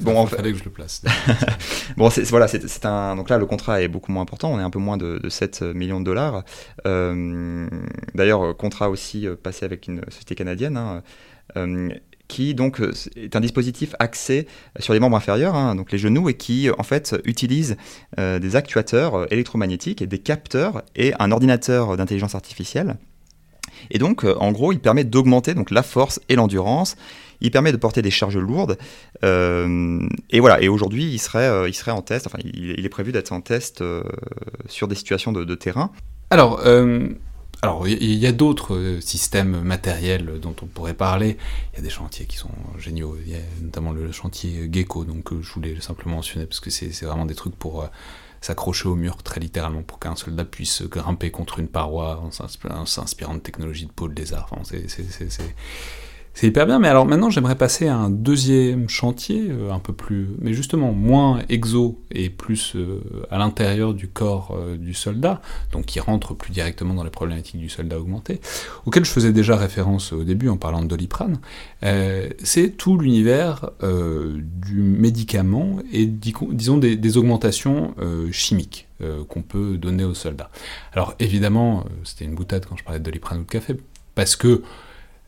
[0.00, 1.02] bon, il fallait que je le place.
[1.96, 3.16] bon, voilà, c'est un.
[3.16, 4.52] Donc là, le contrat est beaucoup moins important.
[4.52, 6.44] On est un peu moins de, 7 millions de dollars.
[6.84, 10.76] D'ailleurs, contrat aussi passé avec une société canadienne.
[10.76, 11.02] Hein,
[12.30, 14.46] qui donc euh, est un dispositif axé
[14.78, 17.76] sur les membres inférieurs, hein, donc les genoux, et qui en fait utilise
[18.18, 22.96] euh, des actuateurs euh, électromagnétiques et des capteurs et un ordinateur d'intelligence artificielle.
[23.90, 26.96] Et donc, en gros, il permet d'augmenter donc la force et l'endurance.
[27.40, 28.76] Il permet de porter des charges lourdes.
[29.22, 30.60] et voilà.
[30.60, 32.26] Et aujourd'hui, il serait, il serait en test.
[32.26, 33.82] Enfin, il, est prévu d'être en test
[34.66, 35.92] sur des situations de, de terrain.
[36.28, 36.60] Alors,
[37.62, 41.36] alors, il y a d'autres euh, systèmes matériels dont on pourrait parler.
[41.72, 43.18] Il y a des chantiers qui sont géniaux.
[43.26, 46.70] Il y a notamment le chantier Gecko, donc euh, je voulais simplement mentionner parce que
[46.70, 47.86] c'est vraiment des trucs pour euh,
[48.40, 53.34] s'accrocher au mur très littéralement pour qu'un soldat puisse grimper contre une paroi en s'inspirant
[53.34, 54.48] de technologies de peau de lézard.
[56.46, 60.28] Hyper bien, mais alors maintenant j'aimerais passer à un deuxième chantier, euh, un peu plus,
[60.38, 63.00] mais justement moins exo et plus euh,
[63.30, 67.60] à l'intérieur du corps euh, du soldat, donc qui rentre plus directement dans les problématiques
[67.60, 68.40] du soldat augmenté,
[68.86, 71.38] auquel je faisais déjà référence au début en parlant de Doliprane.
[72.42, 77.94] c'est tout l'univers du médicament et disons des augmentations
[78.30, 78.88] chimiques
[79.28, 80.50] qu'on peut donner aux soldats.
[80.92, 83.76] Alors évidemment, c'était une boutade quand je parlais de Doliprane ou de café,
[84.14, 84.62] parce que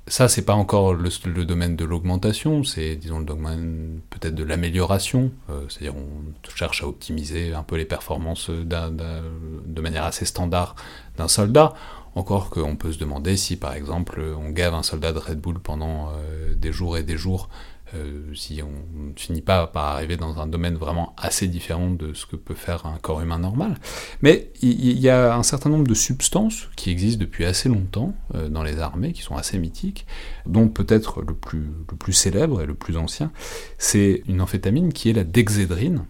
[0.09, 5.31] ça, c'est pas encore le, domaine de l'augmentation, c'est disons le domaine peut-être de l'amélioration,
[5.49, 10.75] euh, c'est-à-dire on cherche à optimiser un peu les performances de manière assez standard
[11.17, 11.75] d'un soldat.
[12.15, 15.61] Encore qu'on peut se demander si par exemple on gave un soldat de Red Bull
[15.61, 17.49] pendant euh, des jours et des jours
[17.95, 22.15] euh, si on ne finit pas par arriver dans un domaine vraiment assez différent de
[22.15, 23.77] ce que peut faire un corps humain normal.
[24.23, 28.49] Mais il y, a un certain nombre de substances qui existent depuis assez longtemps euh,
[28.49, 30.07] dans les armées, qui sont assez mythiques,
[30.47, 33.31] dont peut-être le plus, le plus célèbre et le plus ancien,
[33.79, 36.05] c'est une amphétamine qui est la dexédrine.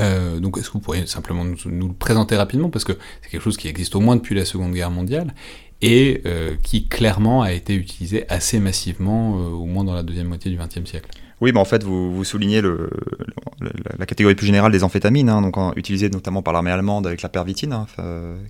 [0.00, 2.70] Euh, donc est-ce que vous pourriez simplement nous, nous, le présenter rapidement?
[2.70, 5.34] Parce que c'est quelque chose qui existe au moins depuis la Seconde Guerre mondiale
[5.84, 10.28] et euh, qui clairement a été utilisé assez massivement, euh, au moins dans la deuxième
[10.28, 11.10] moitié du XXe siècle.
[11.42, 16.40] Oui, en fait, vous, soulignez la catégorie plus générale des amphétamines, hein, donc utilisées notamment
[16.40, 17.86] par l'armée allemande avec la pervitine, hein,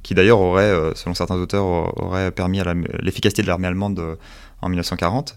[0.05, 1.65] qui d'ailleurs aurait, euh, selon certains auteurs,
[2.01, 2.61] aurait permis
[3.03, 4.01] l'efficacité de l'armée allemande
[4.63, 5.37] en 1940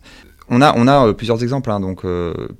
[0.49, 2.03] on a, a plusieurs exemples hein, donc,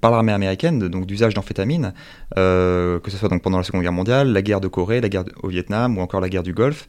[0.02, 1.94] par l'armée américaine donc d'usage d'amphétamines,
[2.36, 5.24] que ce soit donc pendant la Seconde Guerre mondiale, la guerre de Corée, la guerre
[5.42, 6.86] au Vietnam ou encore la guerre du Golfe.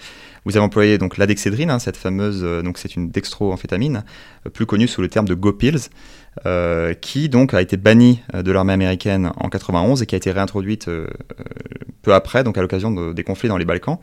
[0.48, 4.02] Vous avez employé donc l'adexédrine, hein, cette fameuse, euh, donc c'est une dextroamphétamine,
[4.46, 5.90] euh, plus connue sous le terme de GoPills,
[6.46, 10.30] euh, qui donc a été bannie de l'armée américaine en 91 et qui a été
[10.30, 10.88] réintroduite
[12.02, 13.98] peu après, donc à l'occasion des conflits dans les Balkans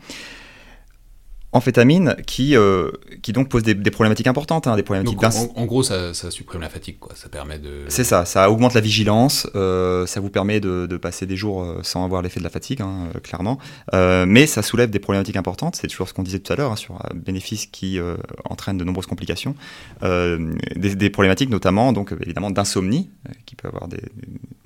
[1.56, 2.90] amphétamine qui, euh,
[3.22, 5.18] qui donc pose des, problématiques importantes, hein, des problématiques
[5.56, 7.14] en, gros, ça, supprime la fatigue, quoi.
[7.16, 7.84] Ça permet de.
[7.88, 11.80] C'est ça, ça augmente la vigilance, euh, ça vous permet de, passer des jours euh,
[11.82, 13.58] sans avoir l'effet de la fatigue, hein, clairement.
[13.92, 15.76] mais ça soulève des problématiques importantes.
[15.76, 17.98] C'est toujours ce qu'on disait tout à l'heure hein, sur un bénéfice qui
[18.44, 19.54] entraîne de nombreuses complications,
[20.02, 23.10] des, problématiques notamment, donc évidemment d'insomnie,
[23.46, 24.02] qui peut avoir des,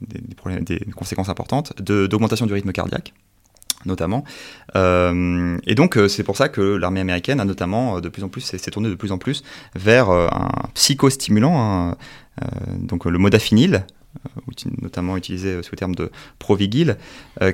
[0.01, 3.13] des conséquences importantes, d'augmentation du rythme cardiaque
[3.85, 4.25] notamment.
[4.77, 8.25] Euh, et donc euh, c'est pour ça que l'armée américaine a notamment euh, de plus
[8.25, 9.43] en plus s'est tournée de plus en plus
[9.75, 11.97] vers un psychostimulant, hein,
[12.79, 13.85] donc le modafinil,
[14.81, 16.97] notamment utilisé sous le terme de Provigil,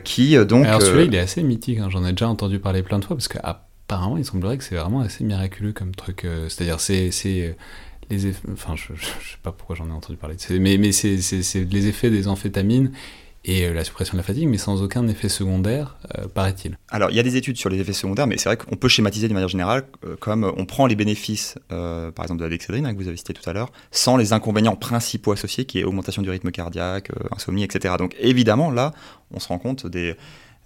[0.05, 0.67] qui donc...
[0.67, 3.17] Alors celui-là il est assez mythique, hein, j'en ai déjà entendu parler plein de fois,
[3.17, 7.11] parce qu'apparemment il semblerait que c'est vraiment assez miraculeux comme truc, c'est-à-dire c'est...
[8.11, 11.17] les effets, enfin je, je, sais pas pourquoi j'en ai entendu parler, mais, mais c'est
[11.65, 12.93] les effets des amphétamines
[13.47, 16.77] et euh, la suppression de la fatigue, mais sans aucun effet secondaire, euh, paraît-il.
[16.91, 18.89] Alors, il y a des études sur les effets secondaires, mais c'est vrai qu'on peut
[18.89, 22.85] schématiser d'une manière générale euh, comme on prend les bénéfices, par exemple, de la dexédrine,
[22.87, 25.85] hein, que vous avez cité tout à l'heure, sans les inconvénients principaux associés, qui est
[25.85, 27.95] augmentation du rythme cardiaque, insomnie, etc.
[27.99, 28.93] Donc, évidemment, là,
[29.31, 30.17] on se rend compte des,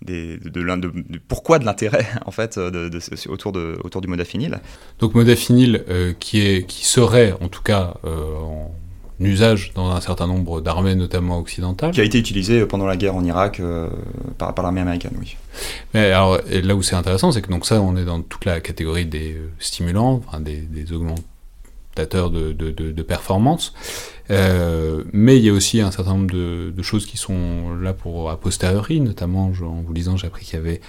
[0.01, 0.93] des, de, de,
[1.29, 2.90] pourquoi de l'intérêt en fait de,
[3.29, 4.61] autour, de, autour du modafinil.
[4.99, 5.85] Donc modafinil
[6.19, 8.73] qui, est, qui serait en tout cas en
[9.27, 11.93] usage dans un certain nombre d'armées, notamment occidentales.
[11.93, 13.89] Qui a été utilisé pendant la guerre en Irak euh,
[14.39, 15.37] par, l'armée américaine, oui.
[15.95, 18.61] Mais alors, là où c'est intéressant, c'est que donc ça, on est dans toute la
[18.61, 23.75] catégorie des euh, stimulants, des, augmentateurs de, de, performance.
[24.31, 28.31] Euh, mais il y a aussi un certain nombre de, choses qui sont là pour
[28.31, 30.81] a posteriori, notamment en vous lisant, j'ai appris qu'il y avait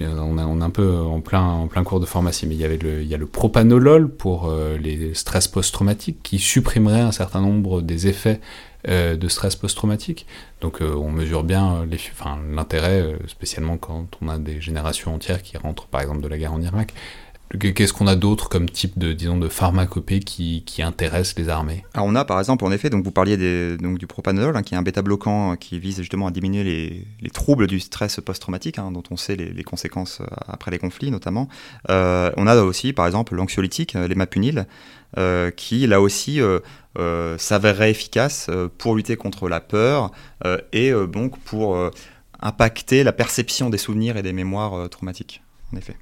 [0.00, 3.12] on, est un peu en plein, cours de pharmacie, mais il y, avait le, il
[3.12, 8.40] a le propanolol pour euh, les stress post-traumatiques qui supprimerait un certain nombre des effets
[8.88, 10.26] euh, de stress post-traumatique.
[10.60, 11.84] Donc euh, on mesure bien
[12.52, 16.52] l'intérêt, spécialement quand on a des générations entières qui rentrent par exemple de la guerre
[16.52, 16.94] en Irak,
[17.58, 21.84] Qu'est-ce qu'on a d'autre comme type de, disons, de pharmacopée qui, qui intéresse les armées?
[21.94, 24.76] On a par exemple, en effet, donc vous parliez donc du propanolol, hein, qui est
[24.76, 28.90] un bêta-bloquant euh, qui vise justement à diminuer les, les troubles du stress post-traumatique, hein,
[28.90, 31.48] dont on sait les, conséquences euh, après les conflits notamment.
[31.88, 34.16] Euh, on a aussi par exemple l'anxiolytique, les
[35.56, 40.10] qui là aussi euh, s'avérerait efficace pour lutter contre la peur
[40.72, 41.78] et donc pour
[42.40, 45.96] impacter la perception des souvenirs et des mémoires traumatiques, en effet.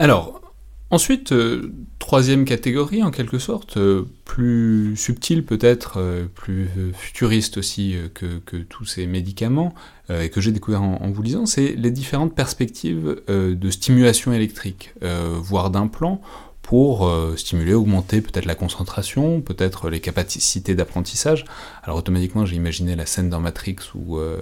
[0.00, 0.40] Alors,
[0.88, 7.96] ensuite, euh, troisième catégorie en quelque sorte, euh, plus subtile peut-être, euh, plus futuriste aussi
[8.14, 9.74] que, tous ces médicaments,
[10.08, 14.92] et que j'ai découvert en, vous lisant, c'est les différentes perspectives de stimulation électrique,
[15.40, 16.20] voire d'implant,
[16.62, 21.44] pour euh, stimuler, augmenter peut-être la concentration, peut-être les capacités d'apprentissage.
[21.82, 24.40] Alors automatiquement, j'ai imaginé la scène dans Matrix où, euh,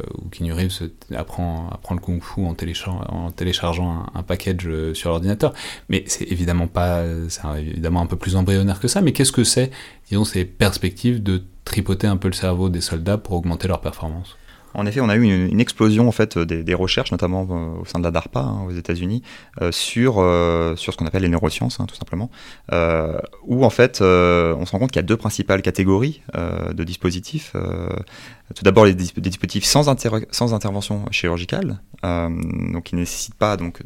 [1.16, 2.54] apprend, apprend le kung-fu en,
[3.08, 5.54] en téléchargeant un, package euh, sur l'ordinateur.
[5.88, 9.00] Mais c'est évidemment pas, c'est évidemment un peu plus embryonnaire que ça.
[9.00, 9.70] Mais qu'est-ce que c'est,
[10.08, 14.36] disons, ces perspectives de tripoter un peu le cerveau des soldats pour augmenter leur performance
[14.74, 17.98] en effet, on a eu une, explosion en fait des, recherches, notamment euh, au sein
[17.98, 19.22] de la DARPA hein, aux États-Unis,
[19.60, 22.30] euh, sur euh, sur ce qu'on appelle les neurosciences, hein, tout simplement,
[23.44, 27.54] où en fait on se rend compte qu'il y a deux principales catégories de dispositifs.
[28.54, 33.82] tout d'abord les, dispositifs sans, intervention chirurgicale, donc qui ne nécessitent pas donc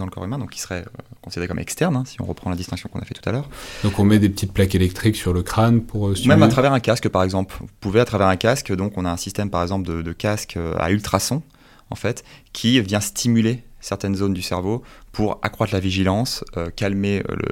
[0.00, 2.50] dans le corps humain, donc qui serait euh, considéré comme externe, hein, si on reprend
[2.50, 3.48] la distinction qu'on a fait tout à l'heure.
[3.84, 6.72] Donc on met des petites plaques électriques sur le crâne pour euh, Même à travers
[6.72, 7.54] un casque, par exemple.
[7.60, 10.12] Vous pouvez à travers un casque, donc on a un système par exemple de, de
[10.12, 11.42] casque euh, à ultrasons,
[11.90, 14.82] en fait, qui vient stimuler certaines zones du cerveau
[15.12, 17.48] pour accroître la vigilance, euh, calmer le,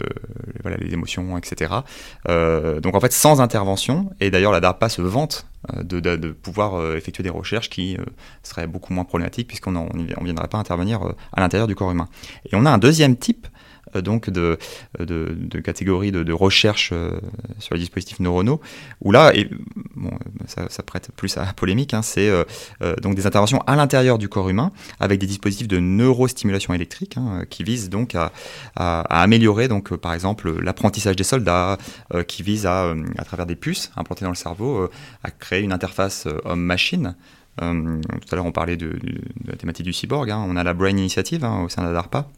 [0.62, 1.74] voilà, les émotions, etc.
[2.28, 5.46] Euh, donc en fait, sans intervention, et d'ailleurs la DARPA se vante
[5.82, 7.96] de, de, pouvoir effectuer des recherches qui
[8.42, 11.00] seraient beaucoup moins problématiques puisqu'on ne viendrait pas intervenir
[11.32, 12.08] à l'intérieur du corps humain.
[12.46, 13.57] Et on a un deuxième type euh,
[13.94, 14.58] donc de,
[14.98, 17.18] de, catégories de, recherche euh,
[17.58, 18.60] sur les dispositifs neuronaux,
[19.00, 19.48] où là, et,
[19.96, 20.10] bon,
[20.46, 22.44] ça, prête plus à la polémique, hein, c'est euh,
[23.02, 27.44] donc des interventions à l'intérieur du corps humain avec des dispositifs de neurostimulation électrique hein,
[27.48, 28.32] qui visent donc à,
[28.76, 31.78] à, améliorer, donc, par exemple, l'apprentissage des soldats,
[32.26, 34.88] qui visent à, à travers des puces implantées dans le cerveau,
[35.22, 37.14] à créer une interface homme-machine.
[37.58, 38.98] tout à l'heure, on parlait de,
[39.46, 40.30] la thématique du cyborg.
[40.30, 40.44] Hein.
[40.48, 42.28] On a la Brain Initiative au sein de la DARPA,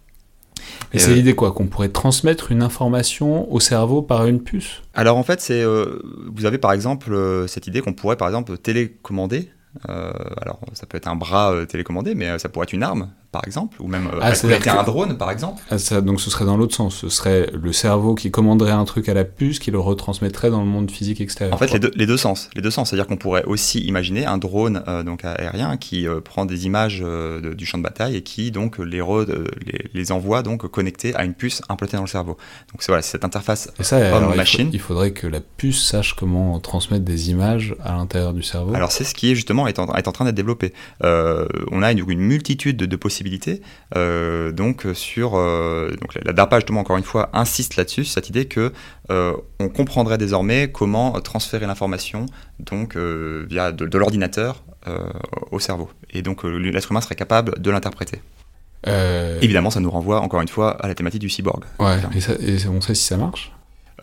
[0.93, 4.83] et c'est euh, l'idée quoi Qu'on pourrait transmettre une information au cerveau par une puce
[4.95, 6.01] Alors en fait, c'est euh,
[6.35, 9.51] vous avez par exemple euh, cette idée qu'on pourrait par exemple télécommander.
[9.87, 13.81] alors ça peut être un bras télécommandé, mais ça pourrait être une arme par exemple,
[13.81, 15.63] ou même euh, ah, un drone, par exemple.
[15.71, 18.85] Ah, ça, donc ce serait dans l'autre sens, ce serait le cerveau qui commanderait un
[18.85, 21.55] truc à la puce, qui le retransmettrait dans le monde physique extérieur.
[21.55, 24.27] En fait, les deux, les deux, sens, les deux sens, c'est-à-dire qu'on pourrait aussi imaginer
[24.27, 28.17] un drone euh, donc aérien qui euh, prend des images euh, du champ de bataille
[28.17, 32.09] et qui donc les, les, les, envoie donc connectés à une puce implantée dans le
[32.09, 32.37] cerveau.
[32.73, 34.71] Donc voilà, cette interface homme-machine.
[34.73, 38.75] Il, faudrait que la puce sache comment transmettre des images à l'intérieur du cerveau.
[38.75, 40.73] Alors c'est ce qui est justement est en, est en train d'être développé.
[41.03, 43.20] on a une, une multitude de, de possibilités
[43.97, 48.47] euh, donc sur euh, donc la DARPA justement encore une fois insiste là-dessus cette idée
[48.47, 48.73] que
[49.11, 52.27] euh, on comprendrait désormais comment transférer l'information
[52.59, 54.65] donc via de, l'ordinateur
[55.51, 58.21] au cerveau et donc l'être humain serait capable de l'interpréter.
[59.43, 61.65] Évidemment, ça nous renvoie encore une fois à la thématique du cyborg.
[61.79, 63.53] Ouais, et, et on sait si ça marche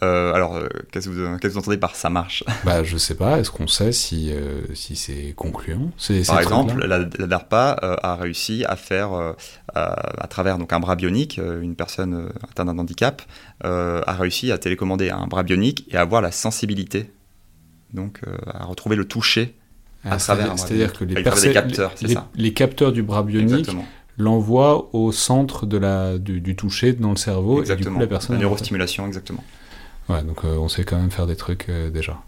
[0.03, 2.43] euh, alors, euh, qu'est-ce que, vous, que vous entendez par ça marche?
[2.65, 3.39] Bah, je sais pas.
[3.39, 5.91] Est-ce qu'on sait si, euh, si c'est concluant?
[6.27, 9.09] Par exemple, la, DARPA a réussi à faire,
[9.73, 13.21] à, travers donc un bras bionique, une personne atteinte d'un handicap
[13.63, 17.11] a réussi à télécommander un bras bionique et à avoir la sensibilité,
[17.93, 18.21] donc
[18.53, 19.55] à retrouver le toucher
[20.03, 21.93] ah, C'est-à-dire que les, capteurs,
[22.35, 23.69] les, capteurs du bras bionique
[24.17, 28.35] l'envoient au centre de la, du, toucher dans le cerveau et du coup la personne.
[28.35, 29.43] La neurostimulation, exactement.
[30.09, 32.21] Ouais, donc euh, on sait quand même faire des trucs euh, déjà.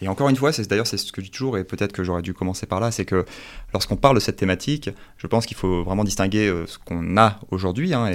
[0.00, 2.02] Et encore une fois, c'est d'ailleurs c'est ce que je dis toujours, et peut-être que
[2.04, 3.26] j'aurais dû commencer par là, c'est que
[3.74, 7.38] lorsqu'on parle de cette thématique, je pense qu'il faut vraiment distinguer euh, ce qu'on a
[7.50, 8.08] aujourd'hui hein,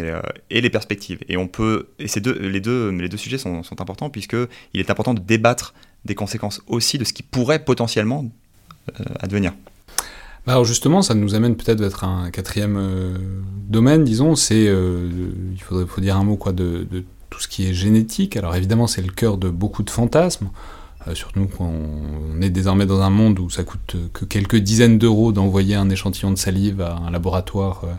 [0.49, 1.19] et, les perspectives.
[1.27, 4.37] Et on peut, et ces deux, les deux, les deux sujets sont, sont importants puisque
[4.73, 8.25] il est important de débattre des conséquences aussi de ce qui pourrait potentiellement
[9.19, 9.53] advenir.
[10.47, 15.85] Bah, alors justement, ça nous amène peut-être vers un quatrième domaine, disons, c'est, il faudrait,
[15.85, 18.37] faut dire un mot quoi de, de tout ce qui est génétique.
[18.37, 20.49] Alors évidemment, c'est le cœur de beaucoup de fantasmes,
[21.07, 25.31] euh, surtout qu'on est désormais dans un monde où ça coûte que quelques dizaines d'euros
[25.31, 27.93] d'envoyer un échantillon de salive à un laboratoire euh,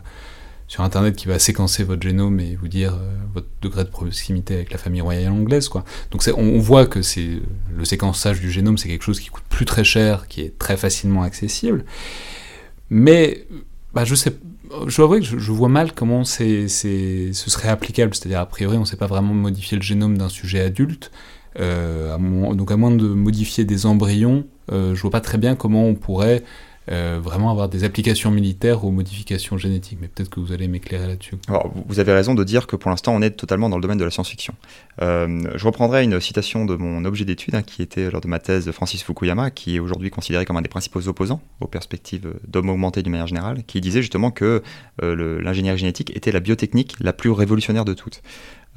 [0.67, 4.53] sur Internet qui va séquencer votre génome et vous dire euh, votre degré de proximité
[4.53, 5.67] avec la famille royale anglaise.
[5.67, 5.83] Quoi.
[6.11, 9.65] Donc on, on voit que le séquençage du génome, c'est quelque chose qui coûte plus
[9.65, 11.85] très cher, qui est très facilement accessible.
[12.89, 13.47] Mais
[13.93, 14.33] bah, je sais
[14.87, 18.15] je dois avouer que je, vois mal comment c'est, ce serait applicable.
[18.15, 21.11] C'est-à-dire, a priori, on ne sait pas vraiment modifier le génome d'un sujet adulte.
[21.59, 22.17] Euh,
[22.53, 25.95] donc, à moins de modifier des embryons, euh, je vois pas très bien comment on
[25.95, 26.43] pourrait
[26.91, 29.97] euh, vraiment avoir des applications militaires aux modifications génétiques.
[30.01, 31.35] Mais peut-être que vous allez m'éclairer là-dessus.
[31.47, 33.97] Alors, vous avez raison de dire que pour l'instant, on est totalement dans le domaine
[33.97, 34.53] de la science-fiction.
[35.01, 38.39] Euh, je reprendrai une citation de mon objet d'étude, hein, qui était lors de ma
[38.39, 42.33] thèse de Francis Fukuyama, qui est aujourd'hui considéré comme un des principaux opposants aux perspectives
[42.47, 44.61] d'homme augmenté d'une manière générale, qui disait justement que
[45.01, 48.21] euh, l'ingénierie génétique était la biotechnique la plus révolutionnaire de toutes.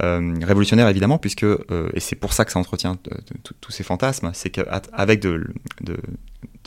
[0.00, 2.98] Révolutionnaire évidemment puisque et c'est pour ça que ça entretient
[3.60, 5.46] tous ces fantasmes c'est qu'avec de,
[5.82, 5.96] de,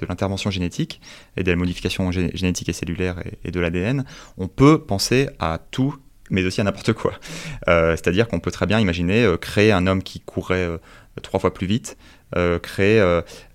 [0.07, 1.01] l'intervention génétique
[1.35, 4.05] et de la modification génétique et cellulaire et, de l'ADN,
[4.37, 5.95] on peut penser à tout
[6.29, 7.13] mais aussi à n'importe quoi.
[7.65, 10.67] C'est-à-dire qu'on peut très bien imaginer créer un homme qui courrait
[11.21, 11.97] trois fois plus vite,
[12.61, 12.97] créer...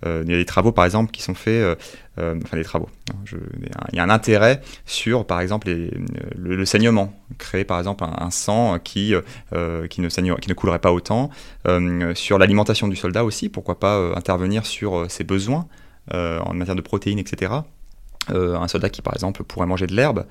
[0.05, 1.79] il y a des travaux, par exemple, qui sont faits...
[2.18, 2.89] enfin, des travaux.
[3.33, 5.68] il y a un intérêt sur, par exemple,
[6.37, 7.12] le, saignement.
[7.39, 9.14] Créer, par exemple, un, sang qui,
[9.91, 11.31] qui, ne saigne, qui ne coulerait pas autant.
[12.14, 15.66] sur l'alimentation du soldat aussi, pourquoi pas intervenir sur ses besoins
[16.12, 17.62] en matière de protéines, etc.
[18.31, 20.27] Euh, un soldat qui, par exemple, pourrait manger de l'herbe,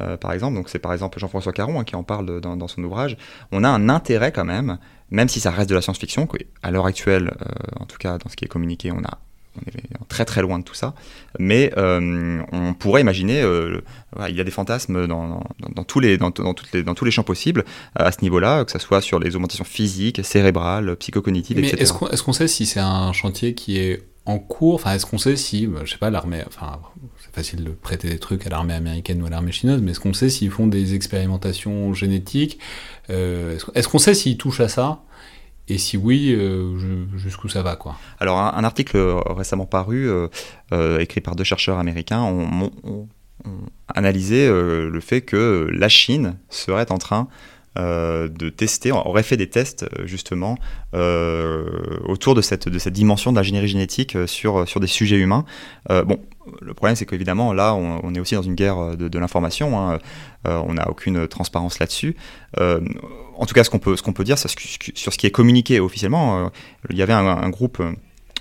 [0.00, 2.82] euh, par exemple, donc c'est par exemple Jean-François Caron hein, qui en parle dans, son
[2.82, 3.16] ouvrage,
[3.52, 4.78] on a un intérêt quand même,
[5.10, 6.28] même si ça reste de la science-fiction,
[6.62, 9.18] à l'heure actuelle, euh, en tout cas dans ce qui est communiqué, on, a,
[9.56, 10.94] on est très très loin de tout ça,
[11.38, 13.40] mais on pourrait imaginer,
[14.28, 15.42] il y a des fantasmes dans,
[15.86, 18.78] tous les, dans, toutes les, dans tous les champs possibles à ce niveau-là, que ce
[18.78, 21.82] soit sur les augmentations physiques, cérébrales, psychocognitives, mais etc.
[22.10, 24.74] Est-ce qu'on sait si c'est un chantier qui est en cours?
[24.74, 26.80] Enfin, est-ce qu'on sait si, je sais pas, l'armée, enfin,
[27.36, 30.14] facile de prêter des trucs à l'armée américaine ou à l'armée chinoise, mais est-ce qu'on
[30.14, 32.58] sait s'ils font des expérimentations génétiques
[33.10, 35.02] euh, Est-ce qu'on sait s'ils touchent à ça?
[35.68, 37.96] Et si oui, euh, jusqu'où ça va quoi?
[38.20, 42.70] Alors un, article récemment paru, euh, écrit par deux chercheurs américains, ont,
[43.94, 47.28] analysé le fait que la Chine serait en train
[47.76, 50.56] euh, de tester, on aurait fait des tests euh, justement
[50.94, 51.66] euh,
[52.04, 55.44] autour de cette, dimension d'ingénierie génétique sur, sur des sujets humains.
[55.88, 56.20] bon,
[56.60, 59.98] le problème c'est qu'évidemment là on, est aussi dans une guerre de, l'information, hein.
[60.44, 62.16] on n'a aucune transparence là-dessus.
[62.56, 65.80] en tout cas, ce qu'on peut, ce qu'on peut dire sur ce qui est communiqué
[65.80, 66.50] officiellement,
[66.90, 67.82] il y avait un groupe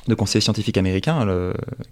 [0.07, 1.25] de conseillers scientifiques américains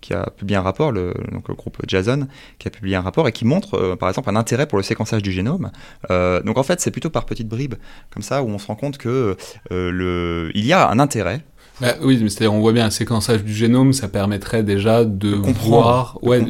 [0.01, 1.13] qui a publié un rapport, le
[1.49, 2.27] groupe Jason,
[2.59, 4.83] qui a publié un rapport et qui montre euh, par exemple un intérêt pour le
[4.83, 5.71] séquençage du génome.
[6.11, 7.75] Euh, donc en fait c'est plutôt par petites bribes
[8.11, 9.37] comme ça où on se rend compte que
[9.71, 11.41] euh, le, il y a un intérêt
[11.83, 16.17] bah, oui, c'est-à-dire on voit bien un séquençage du génome, ça permettrait déjà de, comprendre,
[16.21, 16.41] ouais,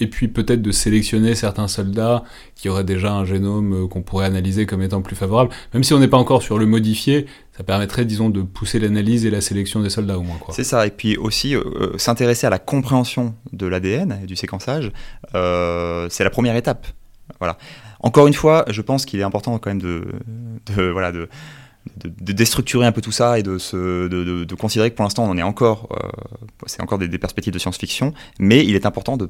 [0.00, 2.24] et puis peut-être de sélectionner certains soldats
[2.54, 5.50] qui auraient déjà un génome qu'on pourrait analyser comme étant plus favorable.
[5.74, 9.26] Même si on n'est pas encore sur le modifié, ça permettrait, disons, de pousser l'analyse
[9.26, 10.38] et la sélection des soldats au moins.
[10.48, 14.34] C'est ça, et puis aussi euh, euh, s'intéresser à la compréhension de l'ADN et du
[14.34, 14.92] séquençage,
[15.34, 16.86] euh, c'est la première étape.
[17.38, 17.58] Voilà.
[18.00, 20.06] Encore une fois, je pense qu'il est important quand même de,
[20.74, 21.28] de voilà, de,
[22.02, 25.30] de, déstructurer un peu tout ça et de, se, de, considérer que pour l'instant on
[25.30, 26.08] en est encore, euh,
[26.66, 29.28] c'est encore des, perspectives de science-fiction, mais il est important de,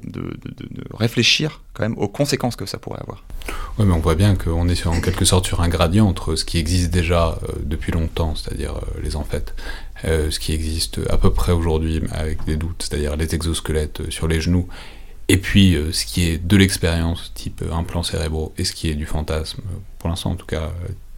[0.94, 3.24] réfléchir quand même aux conséquences que ça pourrait avoir.
[3.78, 6.44] Oui, mais on voit bien qu'on est en quelque sorte sur un gradient entre ce
[6.44, 9.54] qui existe déjà euh, depuis longtemps, c'est-à-dire euh, les amphettes,
[10.02, 14.40] ce qui existe à peu près aujourd'hui avec des doutes, c'est-à-dire les exosquelettes sur les
[14.40, 14.66] genoux,
[15.28, 19.04] et puis ce qui est de l'expérience type implants cérébraux et ce qui est du
[19.04, 19.60] fantasme,
[19.98, 20.70] pour l'instant en tout cas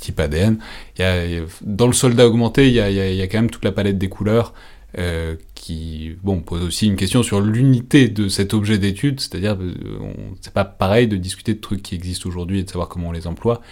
[0.02, 0.58] type ADN.
[0.98, 3.64] Y a, dans le soldat augmenté, il y, a, il y a, quand même toute
[3.64, 4.52] la palette des couleurs
[4.98, 9.72] euh, qui bon, pose aussi une question sur l'unité de cet objet d'étude, c'est-à-dire euh,
[10.42, 13.12] c'est pas pareil de discuter de trucs qui existent aujourd'hui et de savoir comment on
[13.12, 13.62] les emploie,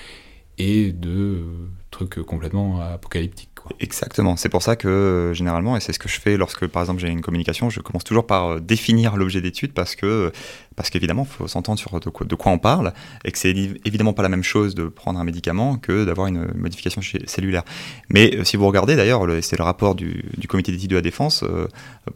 [0.57, 1.43] et de euh,
[1.91, 3.50] trucs complètement apocalyptiques.
[3.79, 6.83] Exactement, c'est pour ça que euh, généralement, et c'est ce que je fais lorsque par
[6.83, 10.33] exemple j'ai une communication, je commence toujours par euh, définir l'objet d'étude parce que
[10.77, 12.93] parce qu'évidemment faut s'entendre sur de quoi, on parle
[13.25, 13.51] et que c'est
[13.85, 17.65] évidemment pas la même chose de prendre un médicament que d'avoir une modification cellulaire.
[18.09, 21.45] Mais euh, si vous regardez d'ailleurs, c'est le rapport du, comité d'études de la défense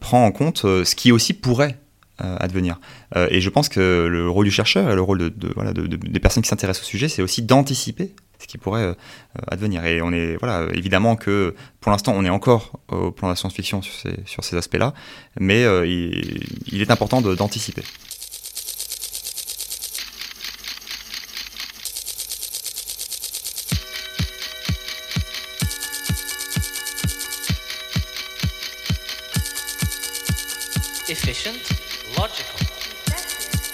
[0.01, 1.79] prend en compte ce qui aussi pourrait
[2.19, 2.81] advenir.
[3.31, 6.85] et je pense que le rôle du chercheur et le rôle des personnes qui s'intéressent
[6.85, 8.13] au sujet, c'est aussi d'anticiper
[8.45, 8.95] ce qui pourrait euh,
[9.51, 9.85] advenir.
[9.87, 13.37] Et on est, voilà, évidemment que pour l'instant, on est encore au plan de la
[13.37, 14.93] science-fiction sur ces, sur ces aspects-là,
[15.41, 17.83] mais euh, il, est important d'anticiper.
[31.07, 31.53] efficient,
[32.19, 32.67] logical,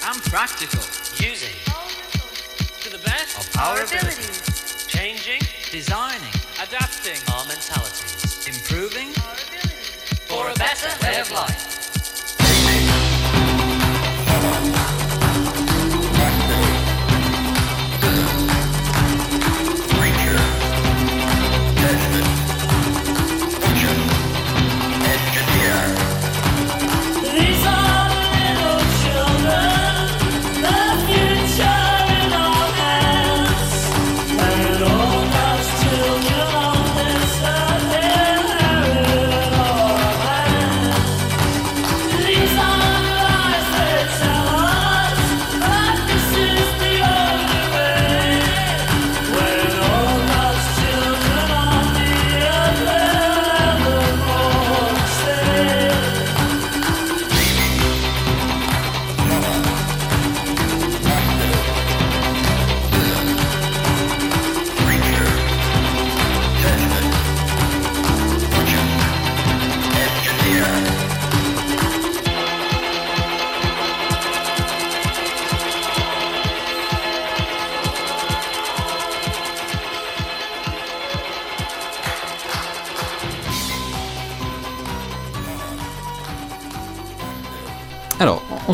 [0.05, 0.83] and practical,
[1.21, 1.55] using
[2.83, 4.50] to the best of our ability.
[5.81, 9.15] Designing, adapting our mentalities, improving
[10.29, 11.50] for a better way of life.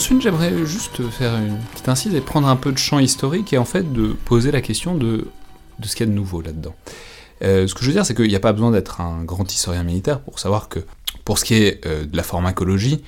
[0.07, 3.59] Ensuite, j'aimerais juste faire une petite incise et prendre un peu de champ historique et
[3.59, 5.27] en fait de poser la question de,
[5.83, 6.77] ce qu'il y a de nouveau là-dedans.
[7.43, 9.53] Euh, ce que je veux dire, c'est qu'il n'y a pas besoin d'être un grand
[9.53, 10.79] historien militaire pour savoir que,
[11.25, 13.03] pour ce qui est euh, de la pharmacologie,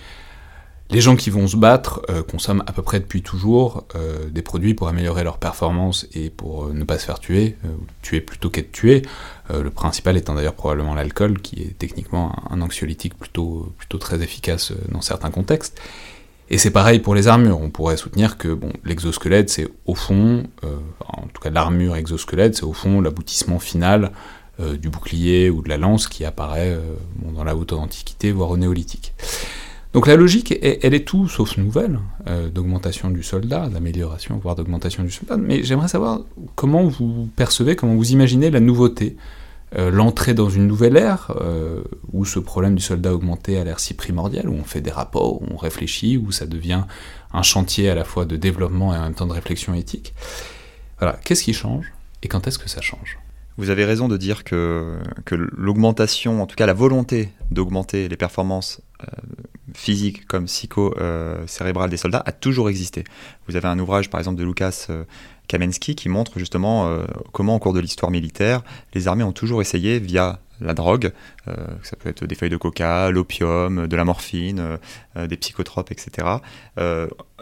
[0.91, 3.85] les gens qui vont se battre euh, consomment à peu près depuis toujours
[4.33, 7.59] des produits pour améliorer leur performance et pour ne pas se faire tuer,
[8.03, 9.03] tuer plutôt qu'être tué.
[9.51, 15.01] le principal étant d'ailleurs probablement l'alcool, qui est techniquement un anxiolytique plutôt très efficace dans
[15.01, 15.81] certains contextes.
[16.51, 17.61] Et c'est pareil pour les armures.
[17.61, 20.77] On pourrait soutenir que bon, l'exosquelette, c'est au fond, euh,
[21.07, 24.13] en tout cas l'armure exosquelette, c'est au fond l'aboutissement final
[24.61, 26.81] euh, du bouclier ou de la lance qui apparaît euh,
[27.35, 29.13] dans la haute antiquité, voire au néolithique.
[29.93, 31.99] Donc la logique, elle est tout sauf nouvelle,
[32.55, 36.21] d'augmentation du soldat, d'amélioration, voire d'augmentation du soldat, mais j'aimerais savoir
[36.57, 39.17] comment vous percevez, comment vous imaginez la nouveauté
[39.77, 43.81] euh, l'entrée dans une nouvelle ère, euh, où ce problème du soldat augmenté a l'air
[43.81, 46.85] si primordial, où on fait des rapports, où on réfléchit, où ça devient
[47.33, 50.14] un chantier à la fois de développement et en même temps de réflexion éthique.
[50.99, 51.93] Voilà, qu'est-ce qui change
[52.23, 53.19] et quand est-ce que ça change?
[53.59, 58.16] Vous avez raison de dire que, que l'augmentation, en tout cas la volonté d'augmenter les
[58.16, 59.07] performances euh,
[59.75, 63.05] physiques comme psycho-cérébrales des soldats a toujours existé.
[63.49, 64.87] Vous avez un ouvrage par exemple de Lucas
[65.49, 68.63] Kamensky qui montre justement euh, comment au cours de l'histoire militaire,
[68.95, 71.13] les armées ont toujours essayé via la drogue,
[71.47, 74.77] euh, ça peut être des feuilles de coca, l'opium, de la morphine, euh,
[75.27, 76.29] des psychotropes, etc.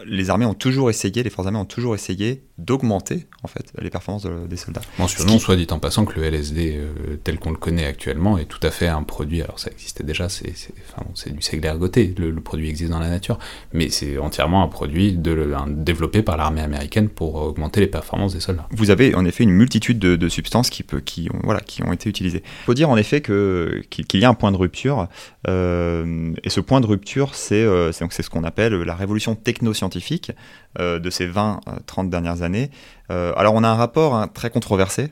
[0.05, 3.89] les armées ont toujours essayé, les forces armées ont toujours essayé d'augmenter en fait les
[3.89, 4.81] performances des soldats.
[4.99, 6.79] Mentionnons, soit dit en passant, que le LSD
[7.23, 9.41] tel qu'on le connaît actuellement est tout à fait un produit.
[9.41, 10.53] Alors ça existait déjà, c'est
[10.89, 13.39] enfin, du seigle ergoté, le, le, produit existe dans la nature,
[13.73, 18.39] mais c'est entièrement un produit de, développé par l'armée américaine pour augmenter les performances des
[18.39, 18.67] soldats.
[18.71, 21.93] Vous avez en effet une multitude de, substances qui, peut, qui, ont, voilà, qui ont
[21.93, 22.43] été utilisées.
[22.63, 25.07] Il faut dire en effet qu'il y a un point de rupture,
[25.47, 30.31] euh, et ce point de rupture, c'est euh, c'est ce qu'on appelle la révolution technoscientifique
[30.79, 32.69] euh, de ces 20-30 dernières années.
[33.09, 35.11] alors on a un rapport hein, très controversé,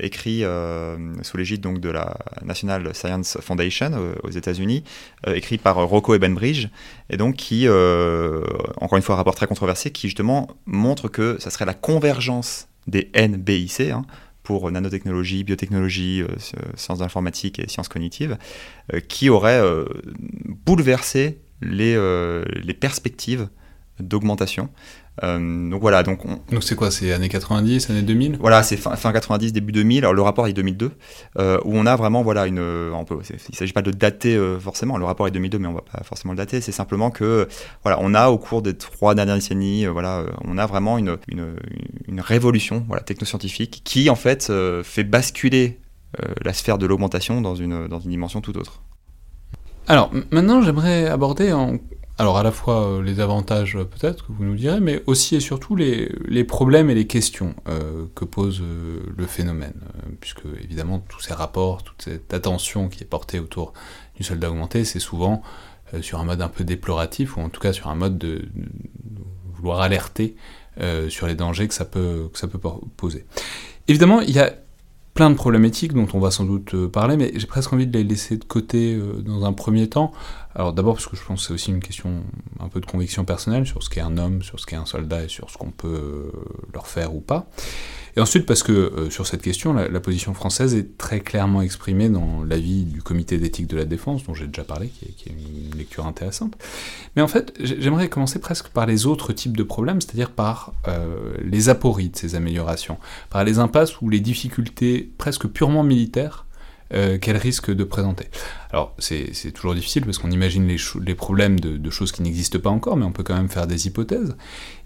[0.00, 0.42] écrit
[1.22, 3.92] sous l'égide donc de la National Science Foundation
[4.24, 4.82] aux États-Unis,
[5.26, 6.66] écrit par Rocco Ebenbridge,
[7.10, 11.50] et donc qui, encore une fois, un rapport très controversé, qui justement montre que ça
[11.50, 14.04] serait la convergence des NBIC, hein,
[14.48, 16.28] pour nanotechnologie, biotechnologie, euh,
[16.74, 18.38] sciences d'informatique et sciences cognitives,
[18.94, 19.84] euh, qui aurait euh,
[20.64, 21.96] bouleversé les,
[22.62, 23.48] les perspectives
[24.00, 24.68] d'augmentation.
[25.22, 29.12] donc voilà, donc Donc c'est quoi, c'est années 90, années 2000 Voilà, c'est fin, fin,
[29.12, 29.98] 90, début 2000.
[30.04, 30.92] Alors le rapport est 2002, où
[31.64, 32.60] on a vraiment voilà une.
[32.60, 34.96] On peut, il ne s'agit pas de dater forcément.
[34.98, 36.60] Le rapport est 2002, mais on ne va pas forcément le dater.
[36.60, 37.48] C'est simplement que
[37.82, 41.56] voilà, on a au cours des trois dernières décennies, voilà, on a vraiment une, une,
[42.06, 44.52] une révolution, voilà, technoscientifique, qui en fait
[44.84, 45.80] fait basculer
[46.42, 48.82] la sphère de l'augmentation dans une dans une dimension tout autre.
[49.88, 51.78] Alors maintenant, j'aimerais aborder en
[52.20, 55.36] alors à la fois euh, les avantages euh, peut-être que vous nous direz, mais aussi
[55.36, 59.80] et surtout les, problèmes et les questions euh, que pose le phénomène,
[60.20, 63.72] puisque évidemment tous ces rapports, toute cette attention qui est portée autour
[64.16, 65.42] du soldat augmenté, c'est souvent
[66.02, 68.48] sur un mode un peu déploratif, ou en tout cas sur un mode de,
[69.54, 70.36] vouloir alerter
[71.08, 72.60] sur les dangers que ça peut, que ça peut
[72.96, 73.26] poser.
[73.86, 74.52] Évidemment, il y a
[75.18, 77.98] plein de problématiques dont on va sans doute euh, parler, mais j'ai presque envie de
[77.98, 80.12] les laisser de côté euh, dans un premier temps.
[80.58, 82.24] Alors d'abord parce que je pense que c'est aussi une question
[82.58, 85.22] un peu de conviction personnelle sur ce qu'est un homme, sur ce qu'est un soldat
[85.22, 86.32] et sur ce qu'on peut euh,
[86.74, 87.48] leur faire ou pas.
[88.16, 92.08] Et ensuite parce que euh, sur cette question, la, position française est très clairement exprimée
[92.08, 95.78] dans l'avis du comité d'éthique de la défense, dont j'ai déjà parlé, qui est, une
[95.78, 96.58] lecture intéressante.
[97.14, 101.34] Mais en fait, j'aimerais commencer presque par les autres types de problèmes, c'est-à-dire par euh,
[101.40, 102.98] les apories de ces améliorations,
[103.30, 106.46] par les impasses ou les difficultés presque purement militaires
[106.94, 108.28] euh, qu'elles risquent de présenter.
[108.70, 112.96] Alors c'est toujours difficile parce qu'on imagine les, problèmes de, choses qui n'existent pas encore,
[112.96, 114.34] mais on peut quand même faire des hypothèses.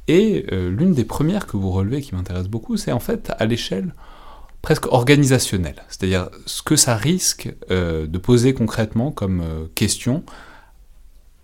[0.09, 3.47] Et euh, l'une des premières que vous relevez qui m'intéresse beaucoup, c'est en fait à
[3.47, 3.95] l'échelle
[4.63, 10.25] presque organisationnelle, c'est-à-dire ce que ça risque euh, de poser concrètement comme question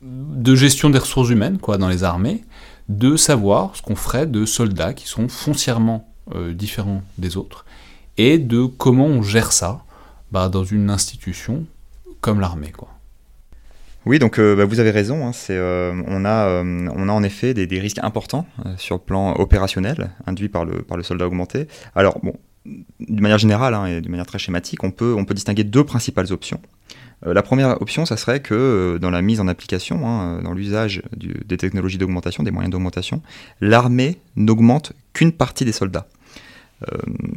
[0.02, 2.42] de gestion des ressources humaines quoi, dans les armées,
[2.88, 6.12] de savoir ce qu'on ferait de soldats qui sont foncièrement
[6.52, 7.64] différents des autres,
[8.16, 9.84] et de comment on gère ça
[10.32, 11.66] bah, dans une institution
[12.20, 12.72] comme l'armée.
[12.72, 12.98] quoi.
[14.06, 15.26] Oui, donc euh, bah, vous avez raison.
[15.26, 19.34] Hein, euh, on, a, euh, on a en effet des, risques importants sur le plan
[19.34, 21.68] opérationnel induits par le, par le soldat augmenté.
[21.94, 25.34] Alors, bon, d'une manière générale hein, et de manière très schématique, on peut, on peut
[25.34, 26.60] distinguer deux principales options.
[27.22, 31.56] la première option, ça serait que dans la mise en application, hein, dans l'usage des
[31.56, 33.22] technologies d'augmentation, des moyens d'augmentation,
[33.60, 36.06] l'armée n'augmente qu'une partie des soldats.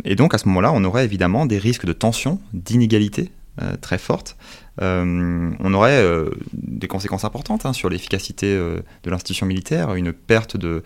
[0.06, 3.32] Et donc à ce moment-là, on aurait évidemment des risques de tension, d'inégalité
[3.82, 4.38] très forte,
[4.80, 6.04] on aurait
[6.54, 10.84] des conséquences importantes hein, sur l'efficacité de l'institution militaire, une perte de,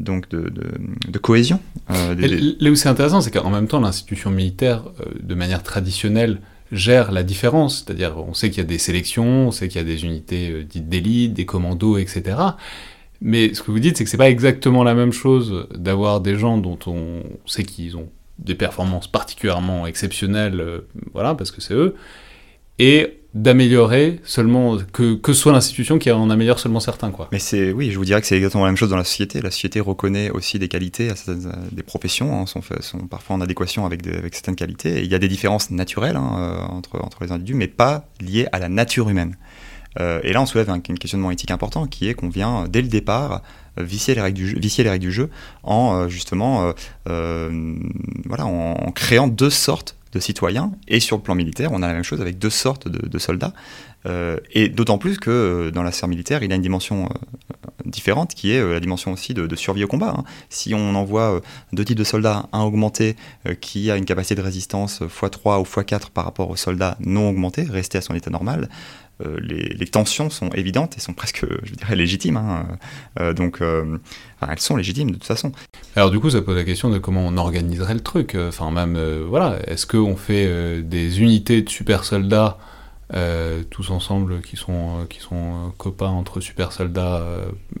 [0.00, 1.60] donc de, cohésion.
[1.88, 4.84] Là où c'est intéressant, c'est qu'en même temps, l'institution militaire,
[5.20, 6.40] de manière traditionnelle,
[6.72, 7.84] gère la différence.
[7.84, 10.64] C'est-à-dire, on sait qu'il y a des sélections, on sait qu'il y a des unités
[10.64, 12.36] dites d'élite, des commandos, etc.
[13.20, 16.36] Mais ce que vous dites, c'est que c'est pas exactement la même chose d'avoir des
[16.36, 18.08] gens dont on sait qu'ils ont
[18.38, 20.80] des performances particulièrement exceptionnelles, euh,
[21.12, 21.96] voilà, parce que c'est eux,
[22.78, 27.28] et d'améliorer seulement que, que soit l'institution qui en améliore seulement certains quoi.
[27.30, 29.42] Mais c'est oui, je vous dirais que c'est exactement la même chose dans la société.
[29.42, 31.10] La société reconnaît aussi des qualités,
[31.72, 32.62] des professions hein, sont,
[33.06, 35.02] parfois en adéquation avec, avec certaines qualités.
[35.04, 38.46] Il y a des différences naturelles hein, euh, entre, entre les individus, mais pas liées
[38.52, 39.36] à la nature humaine.
[40.00, 42.88] Euh, et là, on soulève un, questionnement éthique important qui est qu'on vient, dès le
[42.88, 43.42] départ,
[43.78, 45.30] euh, vicier les règles du jeu, les règles du jeu
[45.62, 46.72] en euh, justement
[47.06, 50.72] voilà, en, créant deux sortes de citoyens.
[50.88, 53.52] Et sur le plan militaire, on a la même chose avec deux sortes de, soldats.
[54.54, 57.08] et d'autant plus que dans la sphère militaire, il y a une dimension
[57.84, 60.14] différente qui est la dimension aussi de, survie au combat.
[60.16, 60.24] Hein.
[60.48, 61.42] Si on envoie
[61.74, 63.16] deux types de soldats, un augmenté
[63.60, 67.64] qui a une capacité de résistance x3 ou x4 par rapport aux soldats non augmentés,
[67.64, 68.68] restés à son état normal,
[69.24, 72.36] euh, les, tensions sont évidentes et sont presque, je dirais, légitimes.
[72.36, 72.66] Hein.
[73.18, 73.98] Euh, donc, euh,
[74.48, 75.52] elles sont légitimes de toute façon.
[75.96, 78.36] Alors du coup, ça pose la question de comment on organiserait le truc.
[78.36, 78.98] Enfin, même,
[79.28, 82.58] voilà, est-ce qu'on fait des unités de super soldats
[83.70, 87.24] tous ensemble qui sont, qui sont copains entre super soldats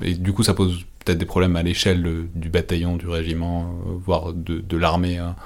[0.00, 3.74] et du coup, ça pose peut-être des problèmes à l'échelle du bataillon, du régiment,
[4.04, 5.36] voire de, de l'armée, hein,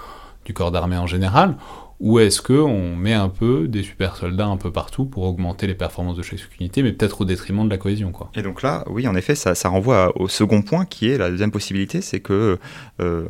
[0.45, 1.57] du corps d'armée en général
[2.03, 5.75] ou est-ce qu'on met un peu des super soldats un peu partout pour augmenter les
[5.75, 8.29] performances de chaque unité, mais peut-être au détriment de la cohésion quoi.
[8.35, 11.53] Et donc là, oui, en effet, ça, renvoie au second point qui est la deuxième
[11.53, 12.59] possibilité, c'est que
[13.01, 13.29] euh,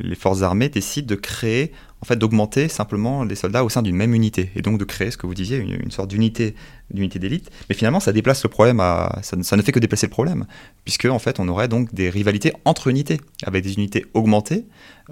[0.00, 1.72] les forces armées décident de créer
[2.06, 5.10] en fait d'augmenter simplement les soldats au sein d'une même unité et donc de créer
[5.10, 6.54] ce que vous disiez une, sorte d'unité
[6.92, 7.50] d'unité d'élite.
[7.68, 8.80] Mais finalement ça déplace le problème
[9.22, 10.46] ça, ne fait que déplacer le problème
[10.84, 14.66] puisque en fait on aurait donc des rivalités entre unités avec des unités augmentées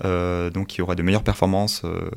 [0.05, 2.09] euh, donc qui auraient de meilleures performances euh,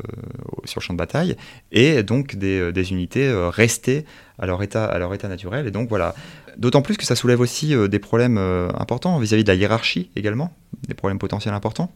[0.66, 1.36] sur le champ de bataille
[1.72, 4.06] et donc des, euh, unités restées
[4.38, 5.66] à leur état à leur état naturel.
[5.66, 6.14] Et donc voilà.
[6.58, 10.10] D'autant plus que ça soulève aussi des problèmes importants vis à -vis de la hiérarchie
[10.16, 10.52] également,
[10.88, 11.92] des problèmes potentiels importants.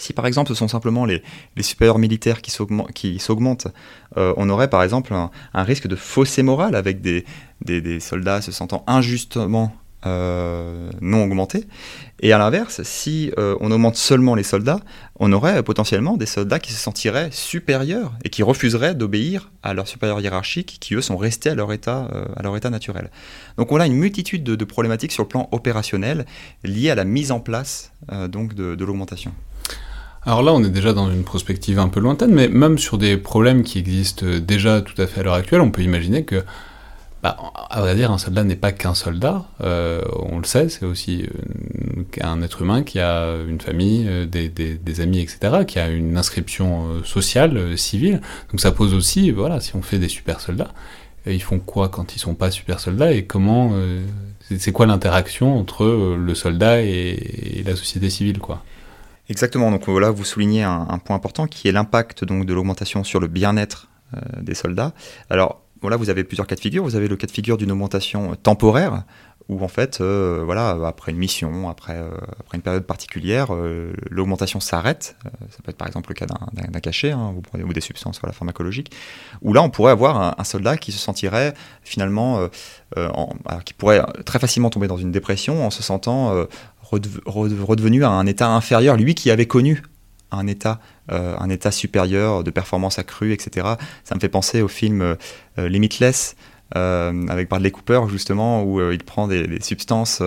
[0.00, 1.22] Si par exemple ce sont simplement les,
[1.60, 3.68] supérieurs militaires qui s'augmentent,
[4.16, 5.30] euh, on aurait par exemple un,
[5.62, 9.76] risque de fossé moral avec des, soldats se sentant injustement
[10.06, 11.66] euh, non augmentés.
[12.20, 14.80] Et à l'inverse, si euh, on augmente seulement les soldats,
[15.18, 19.86] on aurait potentiellement des soldats qui se sentiraient supérieurs et qui refuseraient d'obéir à leurs
[19.86, 22.08] supérieurs hiérarchiques qui, eux, sont restés à leur état,
[22.70, 23.10] naturel.
[23.58, 26.24] Donc on a une multitude de, problématiques sur le plan opérationnel
[26.64, 27.92] liées à la mise en place
[28.30, 29.34] donc de l'augmentation.
[30.26, 33.16] Alors là, on est déjà dans une prospective un peu lointaine, mais même sur des
[33.16, 36.44] problèmes qui existent déjà tout à fait à l'heure actuelle, on peut imaginer que,
[37.22, 37.38] bah,
[37.70, 41.22] à vrai dire, un soldat n'est pas qu'un soldat, euh, on le sait, c'est aussi
[41.22, 46.18] euh, un être humain qui a une famille, euh, des, amis, etc., qui a une
[46.18, 48.20] inscription sociale, civile.
[48.50, 50.72] Donc ça pose aussi, voilà, si on fait des super soldats,
[51.26, 53.72] ils font quoi quand ils sont pas super soldats et comment,
[54.58, 58.62] c'est quoi l'interaction entre le soldat et, et la société civile, quoi
[59.30, 59.70] Exactement.
[59.70, 63.28] Donc là, vous soulignez un, point important qui est l'impact donc de l'augmentation sur le
[63.28, 64.92] bien-être euh, des soldats.
[65.30, 66.82] Alors voilà, vous avez plusieurs cas de figure.
[66.82, 69.04] Vous avez le cas de figure d'une augmentation temporaire
[69.48, 73.48] où en fait, euh, voilà, après une mission, après, euh, après une période particulière,
[74.10, 75.16] l'augmentation s'arrête.
[75.24, 78.92] ça peut être par exemple le cas d'un cachet hein, ou des substances voilà, pharmacologiques.
[79.42, 82.48] Où là, on pourrait avoir un, soldat qui se sentirait finalement,
[83.64, 86.46] qui pourrait très facilement tomber dans une dépression en se sentant
[86.90, 89.82] redevenu à un état inférieur, lui qui avait connu
[90.32, 90.80] un état,
[91.10, 93.66] euh, un état supérieur de performance accrue, etc.
[94.04, 95.16] Ça me fait penser au film euh,
[95.68, 96.36] Limitless
[96.76, 100.22] euh, avec Bradley Cooper justement où il prend des, substances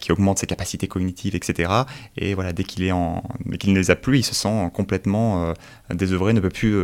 [0.00, 1.72] qui augmentent ses capacités cognitives, etc.
[2.16, 5.54] Et voilà, dès qu'il ne les a plus, il se sent complètement
[5.90, 6.76] désœuvré, ne peut plus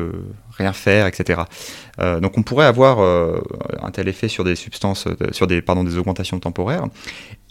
[0.52, 1.42] rien faire, etc.
[1.98, 6.38] donc on pourrait avoir un tel effet sur des substances, sur des pardon, des augmentations
[6.38, 6.86] temporaires.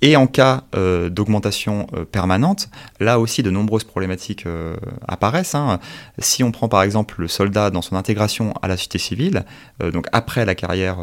[0.01, 5.55] Et en cas euh, d'augmentation euh, permanente, là aussi de nombreuses problématiques euh, apparaissent.
[5.55, 5.79] Hein.
[6.19, 9.45] Si on prend par exemple le soldat dans son intégration à la société civile,
[9.79, 10.97] donc après la carrière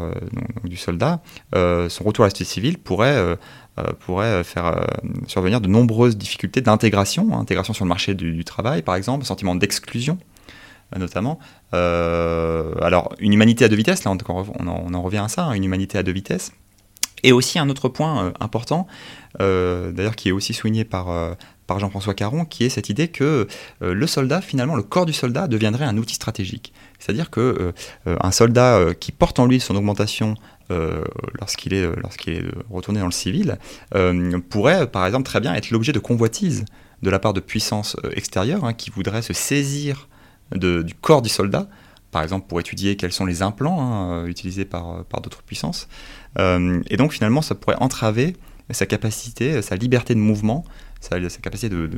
[0.63, 1.21] du soldat,
[1.53, 3.37] son retour à la société civile pourrait,
[3.99, 4.87] pourrait faire
[5.27, 7.39] survenir de nombreuses difficultés d'intégration, hein.
[7.39, 10.17] intégration sur le marché du, travail par exemple, sentiment d'exclusion
[10.95, 11.39] notamment.
[11.73, 15.97] alors, une humanité à deux vitesses, là on en, revient à ça, hein, une humanité
[15.97, 16.51] à deux vitesses.
[17.23, 18.87] Et aussi un autre point euh, important,
[19.41, 21.33] euh, d'ailleurs qui est aussi souligné par, euh,
[21.65, 23.47] par Jean-François Caron, qui est cette idée que
[23.81, 26.73] le soldat, finalement, le corps du soldat deviendrait un outil stratégique.
[26.99, 27.73] C'est-à-dire que
[28.05, 30.35] un soldat qui porte en lui son augmentation
[30.69, 33.57] lorsqu'il est, lorsqu'il est retourné dans le civil,
[34.49, 36.65] pourrait par exemple très bien être l'objet de convoitises
[37.03, 40.07] de la part de puissances extérieures hein, qui voudraient se saisir
[40.55, 41.67] du corps du soldat
[42.11, 45.87] par exemple pour étudier quels sont les implants hein, euh, utilisés par, euh, d'autres puissances.
[46.39, 48.35] Euh, et donc finalement, ça pourrait entraver
[48.71, 50.65] sa capacité, sa liberté de mouvement,
[51.07, 51.89] sa, sa capacité de,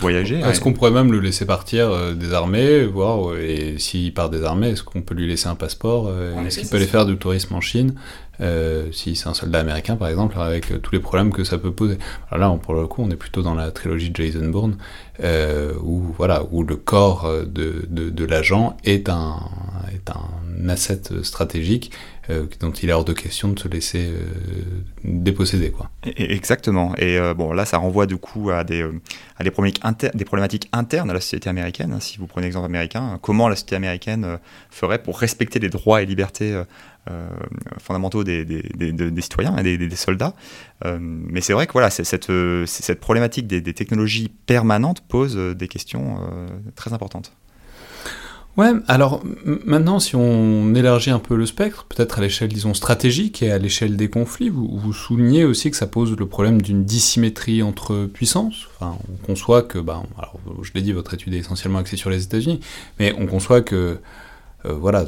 [0.00, 0.40] voyager.
[0.40, 4.70] Est-ce qu'on pourrait même le laisser partir des armées, voir, et s'il part des armées,
[4.70, 6.12] est-ce qu'on peut lui laisser un passeport
[6.46, 7.94] Est-ce qu'il peut aller faire du tourisme en Chine
[8.40, 11.58] euh, si c'est un soldat américain par exemple, avec euh, tous les problèmes que ça
[11.58, 11.98] peut poser?
[12.30, 14.76] Alors là, pour le coup, on est plutôt dans la trilogie de Jason Bourne,
[15.22, 19.36] euh, où voilà, où le corps de, de, de l'agent est un
[19.92, 21.92] est un asset stratégique
[22.30, 24.24] euh, dont il est hors de question de se laisser euh,
[25.04, 25.70] déposséder.
[25.70, 25.90] Quoi.
[26.16, 26.94] Exactement.
[26.96, 28.82] Et euh, bon, là, ça renvoie du coup à des,
[29.40, 31.92] des, problématiques, internes à la société américaine.
[31.92, 34.38] Hein, si vous prenez l'exemple américain, comment la société américaine
[34.70, 36.62] ferait pour respecter les droits et libertés
[37.78, 38.46] fondamentaux des,
[39.20, 40.34] citoyens et des, soldats?
[40.82, 46.20] mais c'est vrai que voilà, cette problématique des, technologies permanentes pose des questions
[46.74, 47.32] très importantes.
[48.56, 53.42] Ouais, alors maintenant, si on élargit un peu le spectre, peut-être à l'échelle, disons, stratégique
[53.42, 56.84] et à l'échelle des conflits, vous, vous, soulignez aussi que ça pose le problème d'une
[56.84, 58.68] dissymétrie entre puissances.
[58.76, 62.10] Enfin, on conçoit que, ben, alors, je l'ai dit, votre étude est essentiellement axée sur
[62.10, 62.60] les États-Unis,
[63.00, 63.98] mais on conçoit que,
[64.66, 65.04] euh, voilà,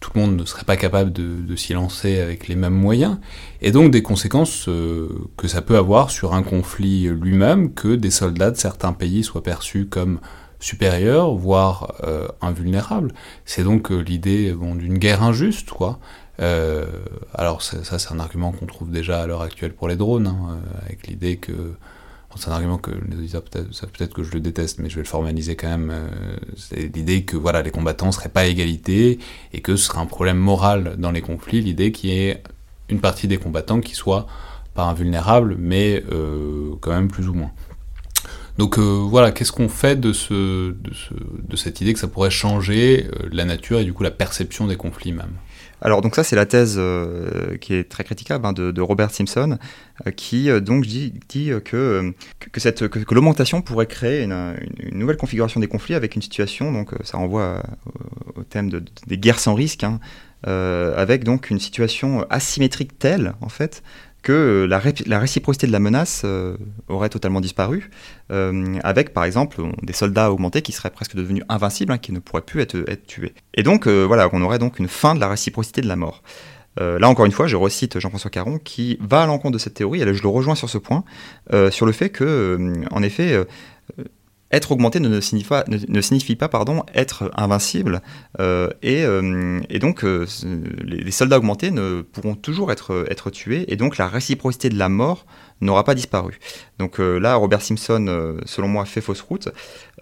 [0.00, 3.18] tout le monde ne serait pas capable de, de s'y lancer avec les mêmes moyens,
[3.62, 8.10] et donc des conséquences euh, que ça peut avoir sur un conflit lui-même, que des
[8.10, 10.18] soldats de certains pays soient perçus comme
[10.60, 13.12] supérieur, voire euh, invulnérable.
[13.44, 15.98] C'est donc euh, l'idée d'une guerre injuste, quoi.
[16.40, 16.86] Euh,
[17.34, 20.60] alors ça, c'est un argument qu'on trouve déjà à l'heure actuelle pour les drones, hein,
[20.84, 21.74] avec l'idée que
[22.36, 25.68] c'est un argument que peut-être que je le déteste, mais je vais le formaliser quand
[25.68, 25.92] même.
[26.56, 29.18] c'est l'idée que voilà, les combattants seraient pas à égalité
[29.52, 31.60] et que ce serait un problème moral dans les conflits.
[31.60, 32.42] L'idée qu'il y ait
[32.88, 34.28] une partie des combattants qui soit
[34.74, 36.04] pas invulnérable, mais
[36.80, 37.50] quand même plus ou moins.
[38.58, 43.06] Donc euh, voilà, qu'est-ce qu'on fait de, ce, de, cette idée que ça pourrait changer
[43.06, 45.32] euh, la nature et du coup la perception des conflits même?
[45.82, 49.58] Alors donc ça c'est la thèse euh, qui est très critiquable hein, de, Robert Simpson
[50.16, 52.12] qui donc dit, que,
[52.52, 54.56] que, cette, que, l'augmentation pourrait créer une,
[54.92, 57.62] nouvelle configuration des conflits avec une situation, donc ça renvoie
[58.34, 58.70] au thème
[59.06, 60.00] des guerres sans risque, hein,
[60.44, 63.82] avec donc une situation asymétrique telle en fait
[64.22, 66.56] que euh, la, réciprocité de la menace euh,
[66.88, 67.90] aurait totalement disparu,
[68.30, 72.18] euh, avec par exemple des soldats augmentés qui seraient presque devenus invincibles, hein, qui ne
[72.18, 73.34] pourraient plus être, tués.
[73.54, 76.22] Et donc voilà, on aurait donc une fin de la réciprocité de la mort.
[76.78, 80.02] là encore une fois, je recite Jean-François Caron qui va à l'encontre de cette théorie,
[80.02, 81.04] et je le rejoins sur ce point,
[81.70, 83.44] sur le fait que, en effet,
[84.52, 88.02] être augmenté ne, signifie pas, ne, signifie pas pardon, être invincible,
[88.40, 90.26] euh, et, euh, et, donc euh,
[90.82, 94.88] les, soldats augmentés ne pourront toujours être, être tués, et donc la réciprocité de la
[94.88, 95.24] mort
[95.60, 96.38] n'aura pas disparu.
[96.78, 99.50] Donc là, Robert Simpson, selon moi, fait fausse route.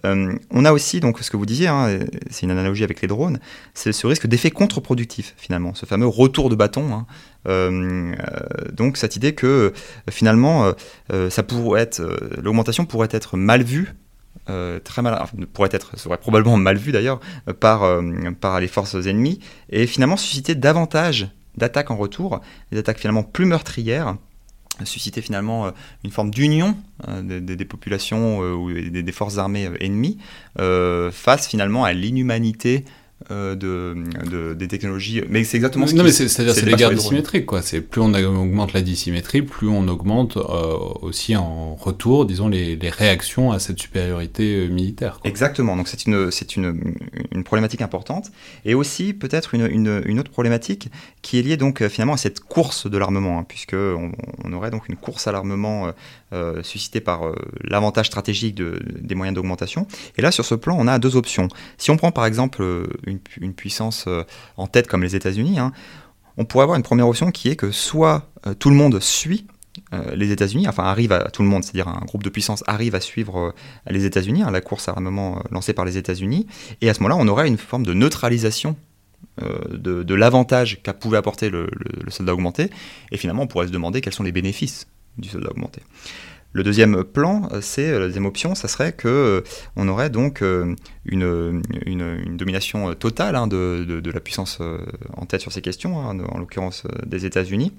[0.05, 3.39] on a aussi, donc ce que vous disiez, hein, c'est une analogie avec les drones,
[3.73, 7.05] c'est ce risque d'effet contre-productif, finalement, ce fameux retour de bâton.
[7.45, 8.15] Hein.
[8.71, 9.73] donc cette idée que
[10.09, 10.71] finalement,
[11.29, 12.01] ça pourrait être,
[12.41, 13.95] l'augmentation pourrait être mal vue
[14.49, 15.23] euh, très mal,
[15.53, 18.01] pourrait être, serait probablement mal vu d'ailleurs euh, par, euh,
[18.59, 19.39] les forces ennemies,
[19.69, 22.41] et finalement susciter davantage d'attaques en retour,
[22.71, 24.15] des attaques finalement plus meurtrières,
[24.85, 25.73] susciter finalement
[26.05, 26.77] une forme d'union
[27.21, 30.17] des, populations ou des, forces armées ennemies
[30.55, 32.85] face finalement à l'inhumanité
[33.31, 35.21] euh, de, des technologies.
[35.27, 37.61] Mais c'est exactement ce Non, mais c'est-à-dire c'est les guerres dissymétriques, quoi.
[37.61, 42.77] C'est plus on augmente la dissymétrie, plus on augmente euh, aussi en retour, disons, les,
[42.77, 45.19] les, réactions à cette supériorité euh, militaire.
[45.25, 45.75] Exactement.
[45.75, 46.95] Donc c'est une, c'est une,
[47.33, 48.31] une, problématique importante.
[48.63, 50.89] Et aussi peut-être une, une, une, autre problématique
[51.21, 54.13] qui est liée donc finalement à cette course de l'armement, hein, puisque on,
[54.45, 55.91] on, aurait donc une course à l'armement
[56.31, 59.87] euh, suscité par euh, l'avantage stratégique de, des moyens d'augmentation.
[60.15, 61.47] Et là, sur ce plan, on a deux options.
[61.79, 64.07] Si on prend par exemple euh, une, puissance
[64.55, 65.71] en tête comme les États-Unis, hein,
[66.37, 69.47] on pourrait avoir une première option qui est que soit tout le monde suit
[70.13, 72.99] les États-Unis, enfin arrive à tout le monde, c'est-à-dire un groupe de puissance arrive à
[72.99, 73.55] suivre
[73.87, 76.45] les États-Unis, hein, la course à armement lancée par les États-Unis,
[76.81, 78.75] et à ce moment-là, on aurait une forme de neutralisation
[79.41, 81.69] de, l'avantage qu'a pouvait apporter le,
[82.09, 82.69] soldat augmenté,
[83.11, 84.87] et finalement on pourrait se demander quels sont les bénéfices
[85.17, 85.81] du soldat augmenté.
[86.51, 89.41] Le deuxième plan, euh, c'est euh, la deuxième option, ça serait que euh,
[89.75, 94.59] on aurait donc une, une, domination totale hein, de, de, la puissance
[95.15, 97.73] en tête sur ces questions, hein, en l'occurrence des États-Unis,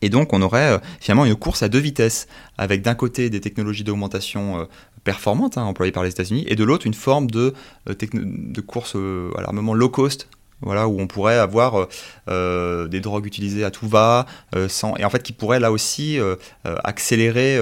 [0.00, 3.84] Et donc on aurait finalement une course à deux vitesses, avec d'un côté des technologies
[3.84, 4.66] d'augmentation
[5.04, 7.52] performantes hein, employées par les États-Unis, et de l'autre une forme de,
[7.86, 10.28] de course à l'armement low cost
[10.62, 11.88] voilà, où on pourrait avoir euh,
[12.28, 16.18] euh, des drogues utilisées à tout va, euh, et en fait qui pourrait là aussi
[16.64, 17.58] accélérer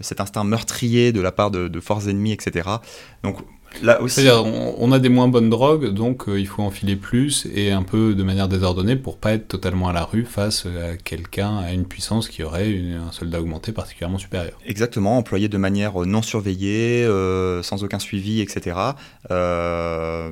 [0.00, 2.68] cet instinct meurtrier de la part de, de forces ennemies, etc.
[3.22, 3.38] Donc
[3.80, 7.82] c'est-à-dire, on, a des moins bonnes drogues, donc euh, il faut enfiler plus et un
[7.82, 11.72] peu de manière désordonnée pour pas être totalement à la rue face à quelqu'un, à
[11.72, 14.58] une puissance qui aurait un soldat augmenté particulièrement supérieur.
[14.66, 18.76] Exactement, employé de manière non surveillée, euh, sans aucun suivi, etc.
[19.30, 20.30] Euh,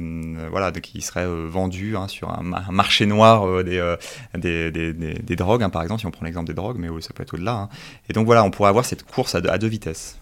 [0.51, 3.97] voilà, il serait vendu hein, sur un, marché noir des,
[4.35, 7.35] des, drogues, hein, par exemple, si on prend l'exemple des drogues, mais ça peut être
[7.35, 7.55] au-delà.
[7.55, 7.69] Hein.
[8.09, 10.19] Et donc voilà, on pourrait avoir cette course à deux vitesses.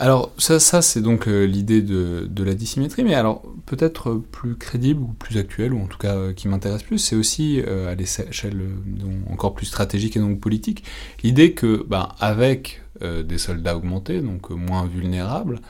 [0.00, 5.08] Alors ça, c'est donc euh, l'idée de, la dissymétrie, mais alors peut-être plus crédible ou
[5.08, 8.62] plus actuelle, ou en tout cas euh, qui m'intéresse plus, c'est aussi euh, à l'échelle
[9.30, 10.84] encore plus stratégique et donc politique,
[11.22, 15.60] l'idée que ben, avec des soldats augmentés, donc moins vulnérables,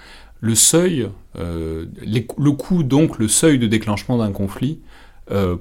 [0.40, 4.80] le seuil, le coût donc le seuil de déclenchement d'un conflit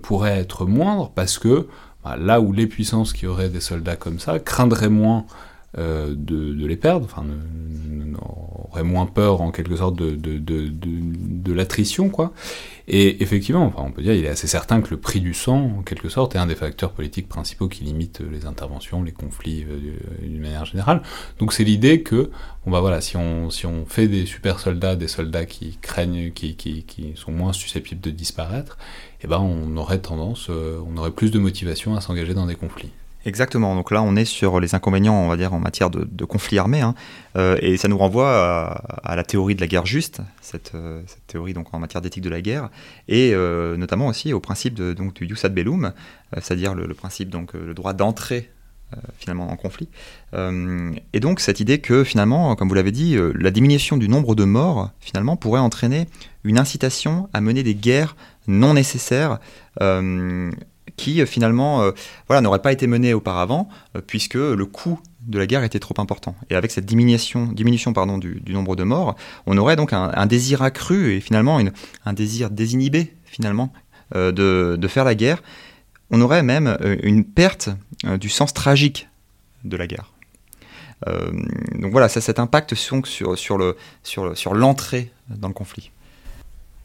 [0.02, 1.68] pourrait être moindre parce que
[2.04, 5.26] ben, là où les puissances qui auraient des soldats comme ça craindraient moins
[5.78, 7.26] de, de, les perdre, enfin
[8.72, 12.32] aurait moins peur en quelque sorte de, de, de, l'attrition, quoi.
[12.88, 15.78] Et effectivement, enfin, on peut dire, il est assez certain que le prix du sang,
[15.80, 19.66] en quelque sorte, est un des facteurs politiques principaux qui limitent les interventions, les conflits
[19.70, 19.78] euh,
[20.22, 21.02] d'une manière générale.
[21.40, 22.30] Donc c'est l'idée que,
[22.66, 26.32] bon bah voilà, si on, si on fait des super soldats, des soldats qui craignent,
[26.32, 28.78] qui, qui, qui sont moins susceptibles de disparaître,
[29.22, 32.56] eh ben on aurait tendance, euh, on aurait plus de motivation à s'engager dans des
[32.56, 32.92] conflits.
[33.30, 33.76] Exactement.
[33.76, 36.58] Donc là, on est sur les inconvénients, on va dire, en matière de, de conflit
[36.58, 36.96] armé, hein.
[37.38, 41.54] euh, et ça nous renvoie à, la théorie de la guerre juste, cette, euh, théorie
[41.54, 42.72] donc en matière d'éthique de la guerre,
[43.08, 45.94] et euh, notamment aussi au principe donc du jus ad bellum,
[46.34, 48.50] c'est-à-dire le, principe donc le droit d'entrée
[49.20, 49.88] finalement en conflit.
[50.34, 54.46] et donc cette idée que finalement, comme vous l'avez dit, la diminution du nombre de
[54.46, 56.08] morts finalement pourrait entraîner
[56.44, 58.16] une incitation à mener des guerres
[58.48, 59.38] non nécessaires
[60.98, 61.92] qui euh, finalement euh,
[62.28, 65.96] voilà, n'aurait pas été menée auparavant, euh, puisque le coût de la guerre était trop
[65.98, 66.36] important.
[66.50, 69.16] Et avec cette diminution, diminution pardon, du, nombre de morts,
[69.46, 71.72] on aurait donc un, désir accru et finalement une,
[72.06, 73.72] un désir désinhibé finalement
[74.16, 74.32] de,
[74.80, 75.44] de, faire la guerre.
[76.10, 77.70] On aurait même une perte
[78.20, 79.08] du sens tragique
[79.66, 80.12] de la guerre.
[81.06, 85.92] donc voilà, ça, cet impact sur, sur, sur l'entrée sur, dans le conflit.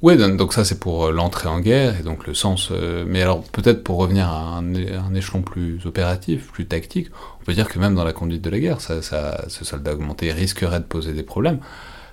[0.05, 2.69] Oui, donc ça c'est pour euh, l'entrée en guerre et donc le sens.
[2.73, 7.09] Euh, mais alors peut-être pour revenir à un, échelon plus opératif, plus tactique,
[7.41, 10.31] on peut dire que même dans la conduite de la guerre, ça, ce soldat augmenté
[10.31, 11.59] risquerait de poser des problèmes.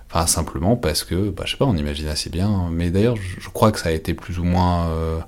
[0.10, 2.70] Enfin simplement parce que, bah, je sais pas, on imagine assez bien.
[2.72, 5.20] Mais d'ailleurs, je, crois que ça a été plus ou moins euh,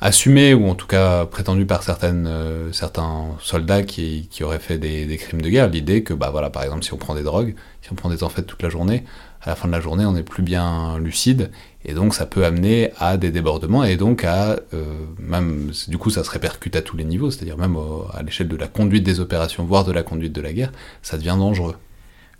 [0.00, 5.42] assumé ou en tout cas prétendu par certains soldats qui, qui auraient fait des, crimes
[5.42, 5.68] de guerre.
[5.68, 8.22] L'idée que, bah voilà, par exemple, si on prend des drogues, si on prend des
[8.22, 9.04] amphètes toute la journée,
[9.42, 11.50] à la fin de la journée, on n'est plus bien lucide,
[11.84, 14.84] et donc ça peut amener à des débordements, et donc à, euh,
[15.18, 17.76] même, du coup ça se répercute à tous les niveaux, c'est-à-dire même
[18.12, 20.72] à l'échelle de la conduite des opérations, voire de la conduite de la guerre,
[21.02, 21.76] ça devient dangereux.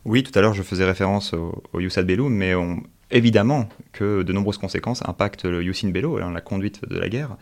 [0.05, 2.55] Oui, tout à l'heure je faisais référence au, au Youssad Bellou, mais
[3.11, 7.37] évidemment que de nombreuses conséquences impactent le Youssin Bello, hein, la conduite de la guerre.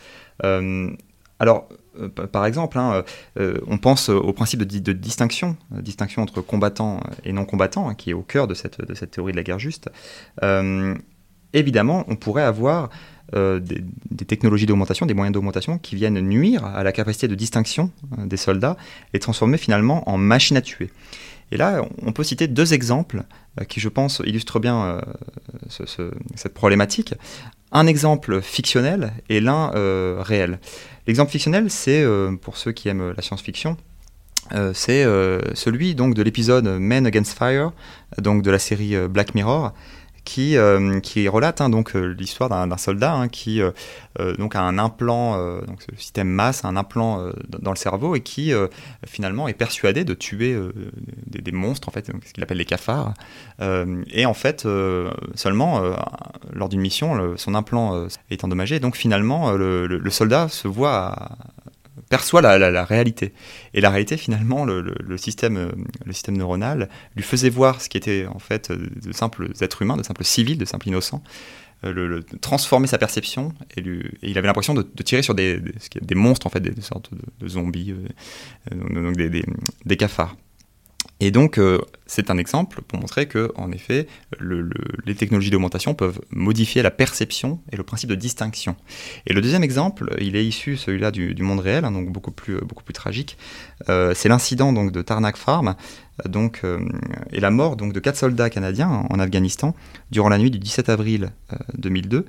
[0.44, 0.90] Euh,
[1.38, 1.68] alors,
[2.01, 3.05] euh, par exemple, hein,
[3.36, 8.14] on pense au principe de, distinction, distinction entre combattants et non combattants, hein, qui est
[8.14, 9.90] au cœur de cette, théorie de la guerre juste.
[11.53, 12.90] Évidemment, on pourrait avoir
[13.34, 17.90] des, technologies d'augmentation, des moyens d'augmentation qui viennent nuire à la capacité de distinction
[18.24, 18.78] des soldats
[19.12, 20.90] et transformer finalement en machine à tuer.
[21.53, 23.24] Et là, on peut citer deux exemples
[23.68, 25.03] qui, je pense, illustrent bien
[25.68, 27.14] cette problématique.
[27.70, 29.72] Un exemple fictionnel et l'un
[30.22, 30.59] réel.
[31.09, 33.78] L'exemple fictionnel, c'est, euh, pour ceux qui aiment la science-fiction,
[34.53, 37.72] euh, c'est euh, celui de l'épisode Men Against Fire,
[38.18, 39.72] donc de la série Black Mirror,
[40.29, 40.57] qui,
[41.03, 43.62] qui relate hein, donc l'histoire d'un soldat hein, qui
[44.39, 48.53] donc a un implant, donc le système masse, un implant dans le cerveau et qui
[49.07, 50.55] finalement est persuadé de tuer
[51.26, 53.14] des, monstres en fait, ce qu'il appelle les cafards.
[53.61, 54.68] et en fait,
[55.35, 55.83] seulement
[56.53, 58.81] lors d'une mission, son implant est endommagé.
[58.81, 61.31] donc finalement, le, soldat se voit
[62.09, 63.32] perçoit la, réalité.
[63.74, 65.72] Et la réalité, finalement, le, système,
[66.04, 69.96] le système neuronal lui faisait voir ce qui était en fait de simples êtres humains,
[69.96, 71.22] de simples civils, de simples innocents,
[71.84, 73.82] euh, le, transformer sa perception, et,
[74.22, 75.61] il avait l'impression de, tirer sur des,
[76.02, 77.94] des, monstres, en fait, des, sortes de, zombies,
[78.72, 79.44] euh, donc des,
[79.84, 80.36] des, cafards.
[81.21, 84.07] Et donc, euh, c'est un exemple pour montrer que, en effet,
[84.41, 88.77] les technologies d'augmentation peuvent modifier la perception et le principe de distinction.
[89.27, 92.61] Et le deuxième exemple, il est issu, celui-là, du, monde réel, hein, donc beaucoup plus,
[92.61, 93.37] beaucoup plus tragique.
[93.89, 95.75] Euh, c'est l'incident donc de Tarnak Farm,
[96.25, 96.79] donc, euh,
[97.33, 99.75] et la mort donc de quatre soldats canadiens en, Afghanistan
[100.11, 101.31] durant la nuit du 17 avril
[101.77, 102.27] 2002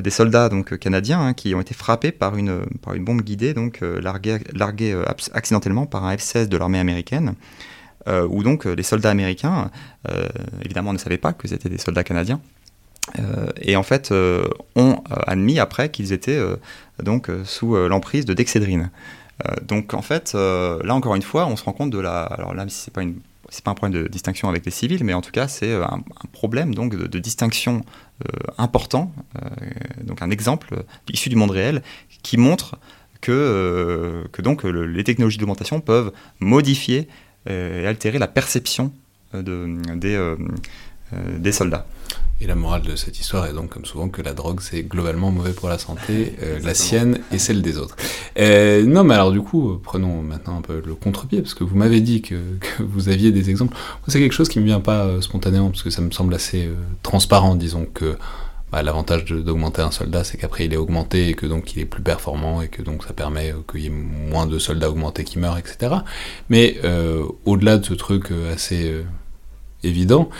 [0.00, 3.54] des soldats donc canadiens hein, qui ont été frappés par une, par une bombe guidée
[3.54, 4.96] donc larguée, larguée
[5.34, 7.34] accidentellement par un F-16 de l'armée américaine.
[8.08, 9.70] Euh, où donc euh, les soldats américains,
[10.10, 10.26] euh,
[10.64, 12.40] évidemment, ne savaient pas que c'était des soldats canadiens.
[13.60, 14.14] et en fait,
[14.76, 16.40] ont admis après qu'ils étaient
[17.02, 18.90] donc sous l'emprise de dexédrine.
[19.62, 22.22] donc en fait, là encore une fois, on se rend compte de la.
[22.22, 23.16] Alors là, c'est pas une
[23.48, 26.00] c'est pas un problème de distinction avec les civils, mais en tout cas, c'est un,
[26.32, 27.84] problème donc de, distinction
[28.56, 29.12] important,
[30.00, 31.82] donc un exemple issu du monde réel
[32.22, 32.78] qui montre
[33.20, 37.10] que, que donc les technologies d'augmentation peuvent modifier euh,
[37.46, 38.92] et altérer la perception
[39.34, 40.36] euh, de, des, euh,
[41.38, 41.86] des soldats.
[42.40, 45.30] Et la morale de cette histoire est donc, comme souvent, que la drogue, c'est globalement
[45.30, 47.94] mauvais pour la santé, la sienne et celle des autres.
[48.36, 52.00] non, mais alors du coup, prenons maintenant un peu le contre-pied, parce que vous m'avez
[52.00, 53.76] dit que, que, vous aviez des exemples.
[54.08, 56.68] C'est quelque chose qui ne me vient pas spontanément, parce que ça me semble assez
[57.02, 58.16] transparent, disons que
[58.72, 61.84] bah, l'avantage d'augmenter un soldat, c'est qu'après il est augmenté et que donc il est
[61.84, 65.24] plus performant et que donc ça permet euh, qu'il y ait moins de soldats augmentés
[65.24, 65.96] qui meurent, etc.
[66.48, 68.90] Mais euh, au-delà de ce truc euh, assez
[69.84, 70.30] évident,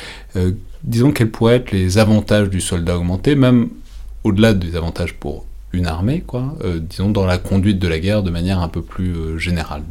[0.84, 3.68] disons quels pourraient être les avantages du soldat augmenté, même
[4.22, 8.30] au-delà des avantages pour une armée, quoi, disons dans la conduite de la guerre de
[8.30, 9.82] manière un peu plus générale,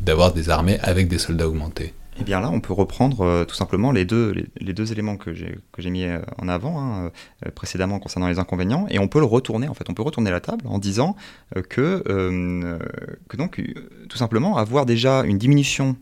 [0.00, 1.92] d'avoir de, des armées avec des soldats augmentés.
[2.20, 5.32] Eh bien là, on peut reprendre euh, tout simplement les deux, les, deux éléments que
[5.34, 7.12] j'ai mis euh, en avant hein,
[7.46, 10.30] euh, précédemment concernant les inconvénients, et on peut le retourner, en fait, on peut retourner
[10.30, 11.14] la table en disant
[11.68, 12.02] que,
[13.28, 13.62] que donc,
[14.08, 15.96] tout simplement, avoir déjà une diminution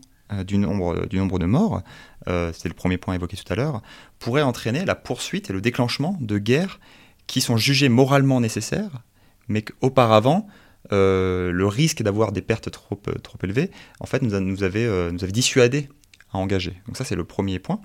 [0.45, 1.81] du, nombre, du nombre de morts,
[2.25, 3.81] c'était le premier point évoqué tout à l'heure,
[4.19, 6.79] pourrait entraîner la poursuite et le déclenchement de guerres
[7.27, 9.03] qui sont jugées moralement nécessaires,
[9.47, 10.47] mais qu'auparavant,
[10.91, 15.89] le risque d'avoir des pertes trop, trop élevées, en fait, nous, avait, nous avait dissuadé
[16.31, 16.81] à engager.
[16.87, 17.79] Donc ça, c'est le premier point.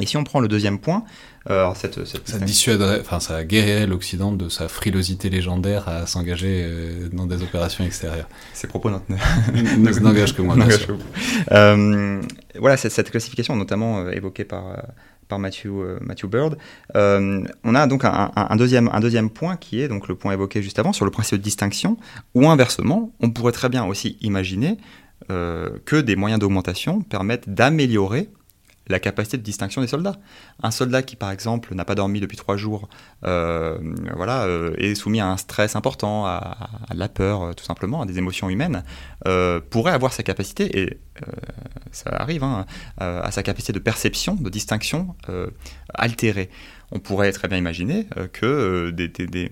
[0.00, 1.04] Et si on prend le deuxième point,
[1.50, 7.08] euh, cette, ça dissuaderait, enfin ça guérirait l'Occident de sa frilosité légendaire à s'engager euh,
[7.12, 8.28] dans des opérations extérieures.
[8.54, 8.90] Ces propos
[10.00, 10.54] n'engagent que moi.
[10.54, 10.98] Bien sûr.
[11.50, 12.22] Euh,
[12.58, 14.84] voilà, cette, cette, classification, notamment évoquée par,
[15.26, 15.70] par Matthew,
[16.00, 16.58] Matthew Bird,
[16.94, 20.62] on a donc un, un, deuxième, un deuxième point qui est donc le point évoqué
[20.62, 21.96] juste avant sur le principe de distinction,
[22.34, 28.30] ou inversement, on pourrait très bien aussi imaginer euh, que des moyens d'augmentation permettent d'améliorer
[28.88, 30.16] la capacité de distinction des soldats.
[30.62, 32.88] Un soldat qui, par exemple, n'a pas dormi depuis trois jours,
[33.24, 33.78] euh,
[34.16, 38.18] voilà, euh, est soumis à un stress important, à, la peur, tout simplement, à des
[38.18, 38.82] émotions humaines,
[39.70, 40.98] pourrait avoir sa capacité, et
[41.92, 42.66] ça arrive, hein,
[42.98, 45.14] à sa capacité de perception, de distinction
[45.92, 46.50] altérée.
[46.90, 49.50] On pourrait très bien imaginer que, des,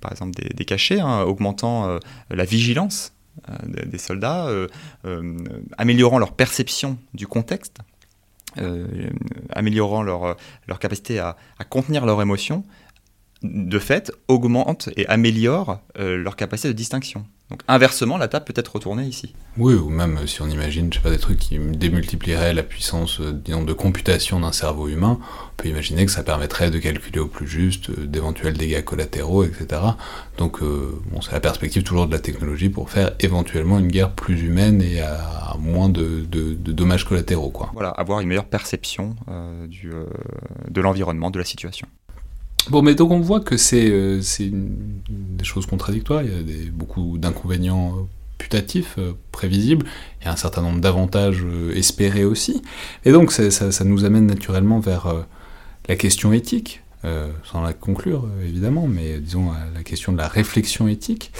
[0.00, 1.98] par exemple, des, cachets hein, augmentant
[2.30, 3.15] la vigilance euh,
[3.68, 4.68] des soldats, euh,
[5.04, 5.36] euh,
[5.78, 7.78] améliorant leur perception du contexte,
[9.50, 10.34] améliorant leur,
[10.66, 12.64] leur capacité à, à, contenir leurs émotions,
[13.42, 17.24] de fait, augmente et améliore leur capacité de distinction.
[17.50, 19.32] Donc inversement, la table peut être retournée ici.
[19.56, 23.20] Oui, ou même si on imagine, je sais pas, des trucs qui démultiplieraient la puissance
[23.20, 27.20] euh, disons, de computation d'un cerveau humain, on peut imaginer que ça permettrait de calculer
[27.20, 29.80] au plus juste euh, d'éventuels dégâts collatéraux, etc.
[30.38, 34.10] Donc euh, bon, c'est la perspective toujours de la technologie pour faire éventuellement une guerre
[34.10, 37.50] plus humaine et à, moins de, dommages collatéraux.
[37.50, 37.70] Quoi.
[37.74, 39.16] Voilà, avoir une meilleure perception
[39.68, 39.90] du,
[40.68, 41.86] de l'environnement, de la situation.
[42.68, 44.20] Bon, mais donc on voit que c'est euh,
[45.08, 48.02] des choses contradictoires, il y a des, beaucoup d'inconvénients euh,
[48.38, 49.86] putatifs, euh, prévisibles,
[50.20, 51.44] il y a un certain nombre d'avantages
[51.74, 52.62] espérés aussi,
[53.04, 55.26] et donc ça, nous amène naturellement vers
[55.88, 56.82] la question éthique,
[57.44, 61.30] sans la conclure évidemment, mais disons la question de la réflexion éthique.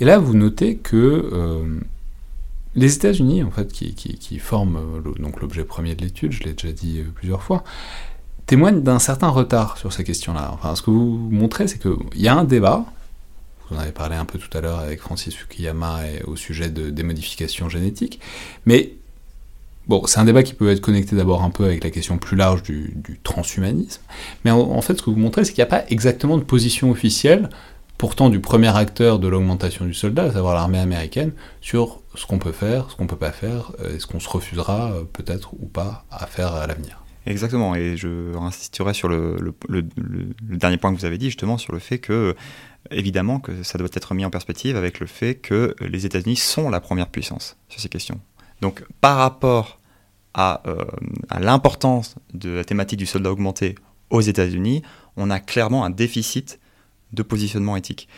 [0.00, 1.70] Et là, vous notez que
[2.74, 4.80] les États-Unis, en fait, qui, qui, forment
[5.40, 7.62] l'objet premier de l'étude, je l'ai déjà dit plusieurs fois,
[8.46, 10.50] témoigne d'un certain retard sur ces questions-là.
[10.52, 12.84] Enfin, ce que vous montrez, c'est qu'il y a un débat,
[13.68, 16.90] vous en avez parlé un peu tout à l'heure avec Francis Fukuyama au sujet de,
[16.90, 18.20] des modifications génétiques,
[18.64, 18.92] mais
[19.88, 22.36] bon, c'est un débat qui peut être connecté d'abord un peu avec la question plus
[22.36, 22.94] large du,
[23.24, 24.02] transhumanisme,
[24.44, 26.90] mais en, fait, ce que vous montrez, c'est qu'il n'y a pas exactement de position
[26.90, 27.48] officielle,
[27.98, 32.38] pourtant du premier acteur de l'augmentation du soldat, à savoir l'armée américaine, sur ce qu'on
[32.38, 35.54] peut faire, ce qu'on ne peut pas faire, et ce qu'on se refusera euh, peut-être
[35.54, 37.05] ou pas à faire à l'avenir.
[37.26, 39.36] Exactement, et je insisterai sur le,
[40.40, 42.36] dernier point que vous avez dit, justement, sur le fait que,
[42.90, 46.70] évidemment, que ça doit être mis en perspective avec le fait que les États-Unis sont
[46.70, 48.20] la première puissance sur ces questions.
[48.60, 49.80] Donc, par rapport
[50.34, 50.62] à,
[51.28, 53.74] à l'importance de la thématique du soldat augmenté
[54.10, 54.82] aux États-Unis,
[55.16, 56.60] on a clairement un déficit
[57.12, 58.08] de positionnement éthique.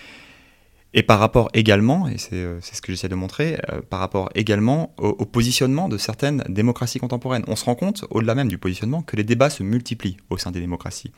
[0.95, 4.31] Et par rapport également, et c'est euh, ce que j'essaie de montrer, euh, par rapport
[4.35, 7.45] également au, positionnement de certaines démocraties contemporaines.
[7.47, 10.51] On se rend compte, au-delà même du positionnement, que les débats se multiplient au sein
[10.51, 11.13] des démocraties,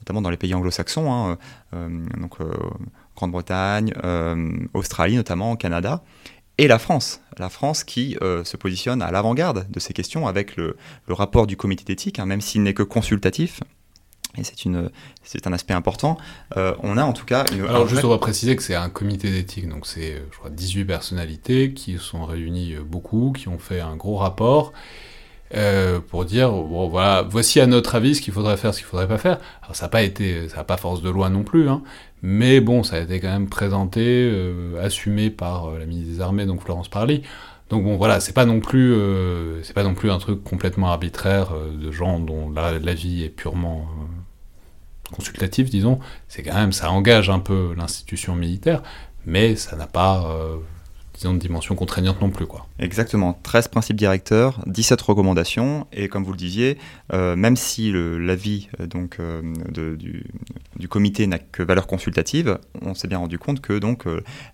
[0.00, 1.38] notamment dans les pays anglo-saxons, hein,
[1.74, 1.88] euh,
[2.20, 2.36] donc
[3.16, 3.92] Grande-Bretagne,
[4.72, 6.04] Australie notamment, Canada,
[6.56, 7.20] et la France.
[7.38, 10.76] La France qui se positionne à l'avant-garde de ces questions avec le,
[11.08, 13.60] rapport du comité d'éthique, hein, même s'il n'est que consultatif,
[14.36, 14.90] et c'est une
[15.22, 16.18] c'est un aspect important.
[16.56, 18.90] Euh, on a en tout cas une, Alors juste on va préciser que c'est un
[18.90, 23.48] comité d'éthique, donc c'est euh, je crois 18 personnalités qui sont réunies euh, beaucoup, qui
[23.48, 24.72] ont fait un gros rapport
[26.10, 29.08] pour dire bon voilà voici à notre avis ce qu'il faudrait faire, ce qu'il faudrait
[29.08, 29.38] pas faire.
[29.62, 31.80] Alors ça n'a pas été ça n'a pas force de loi non plus, hein,
[32.20, 34.30] mais bon ça a été quand même présenté,
[34.78, 37.22] assumé par la ministre des Armées donc Florence Parly.
[37.70, 38.94] Donc bon voilà, c'est pas non plus
[39.62, 43.30] c'est pas non plus un truc complètement arbitraire de gens dont la, la vie est
[43.30, 43.88] purement
[45.12, 45.98] consultatif, disons,
[46.28, 48.82] c'est quand même, ça engage un peu l'institution militaire,
[49.26, 50.56] mais ça n'a pas, euh,
[51.14, 52.46] disons, de dimension contraignante non plus.
[52.46, 52.66] Quoi.
[52.78, 56.78] Exactement, 13 principes directeurs, 17 recommandations, et comme vous le disiez,
[57.12, 60.24] euh, même si l'avis euh, du,
[60.76, 64.04] du, comité n'a que valeur consultative, on s'est bien rendu compte que donc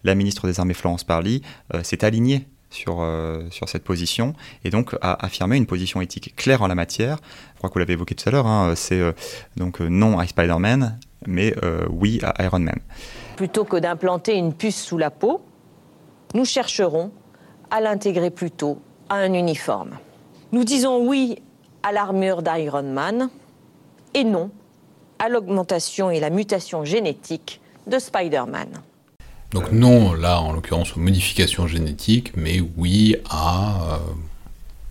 [0.02, 1.42] la ministre des Armées Florence Parly
[1.82, 6.62] s'est alignée sur, euh, sur cette position et donc a affirmé une position éthique claire
[6.62, 7.18] en la matière.
[7.54, 9.12] Je crois que vous l'avez évoqué tout à l'heure, hein, c'est euh,
[9.56, 11.54] donc euh, non à Spider-Man, mais
[11.88, 12.78] oui à Iron Man.
[13.36, 15.40] Plutôt que d'implanter une puce sous la peau,
[16.34, 17.12] nous chercherons
[17.70, 19.96] à l'intégrer plutôt à un uniforme.
[20.52, 21.38] Nous disons oui
[21.82, 23.30] à l'armure d'Iron Man
[24.12, 24.50] et non
[25.18, 28.68] à l'augmentation et la mutation génétique de Spider-Man.
[29.54, 33.98] Donc non, là en l'occurrence aux modifications génétiques, mais oui à, euh,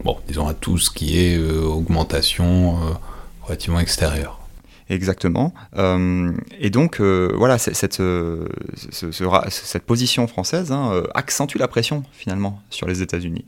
[0.05, 2.93] bon, disons à tout ce qui est euh, augmentation euh,
[3.41, 4.39] relativement extérieure.
[4.89, 5.53] Exactement.
[5.76, 8.01] et donc, voilà, cette,
[8.93, 13.45] cette, position française hein, accentue la pression, finalement, sur les États-Unis.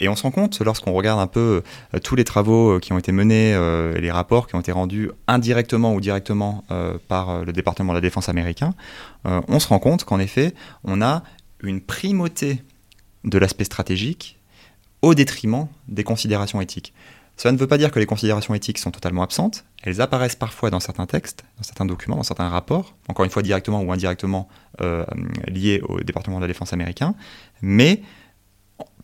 [0.00, 1.62] Et on se rend compte, lorsqu'on regarde un peu
[1.94, 4.72] euh, tous les travaux euh, qui ont été menés euh, les rapports qui ont été
[4.72, 6.64] rendus indirectement ou directement
[7.08, 8.74] par le département de la défense américain,
[9.24, 11.22] on se rend compte qu'en effet, on a
[11.62, 12.62] une primauté
[13.24, 14.38] de l'aspect stratégique
[15.02, 16.92] au détriment des considérations éthiques.
[17.36, 20.70] Cela ne veut pas dire que les considérations éthiques sont totalement absentes, elles apparaissent parfois
[20.70, 24.48] dans certains textes, dans certains documents, dans certains rapports, encore une fois directement ou indirectement
[25.46, 27.14] liés au département de la défense américain,
[27.62, 28.02] mais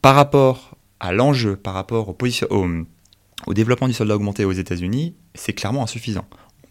[0.03, 5.83] par rapport à l'enjeu par rapport au, développement du soldat augmenté aux États-Unis, c'est clairement
[5.83, 6.27] insuffisant.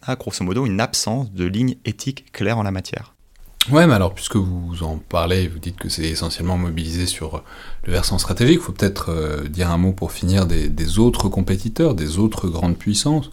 [0.08, 3.16] On a grosso modo une absence de ligne éthique claire en la matière.
[3.72, 7.44] Ouais, mais alors, puisque vous en parlez, vous dites que c'est essentiellement mobilisé sur
[7.84, 11.96] le versant stratégique, il faut peut-être euh, dire un mot pour finir des, autres compétiteurs,
[11.96, 13.32] des autres grandes puissances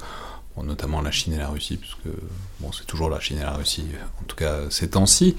[0.62, 2.14] notamment la Chine et la Russie, puisque
[2.60, 3.86] bon, c'est toujours la Chine et la Russie,
[4.20, 5.36] en tout cas ces temps-ci,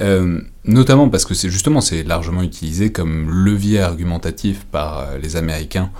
[0.00, 5.36] euh, notamment parce que c'est justement c'est largement utilisé comme levier argumentatif par euh, les
[5.36, 5.90] Américains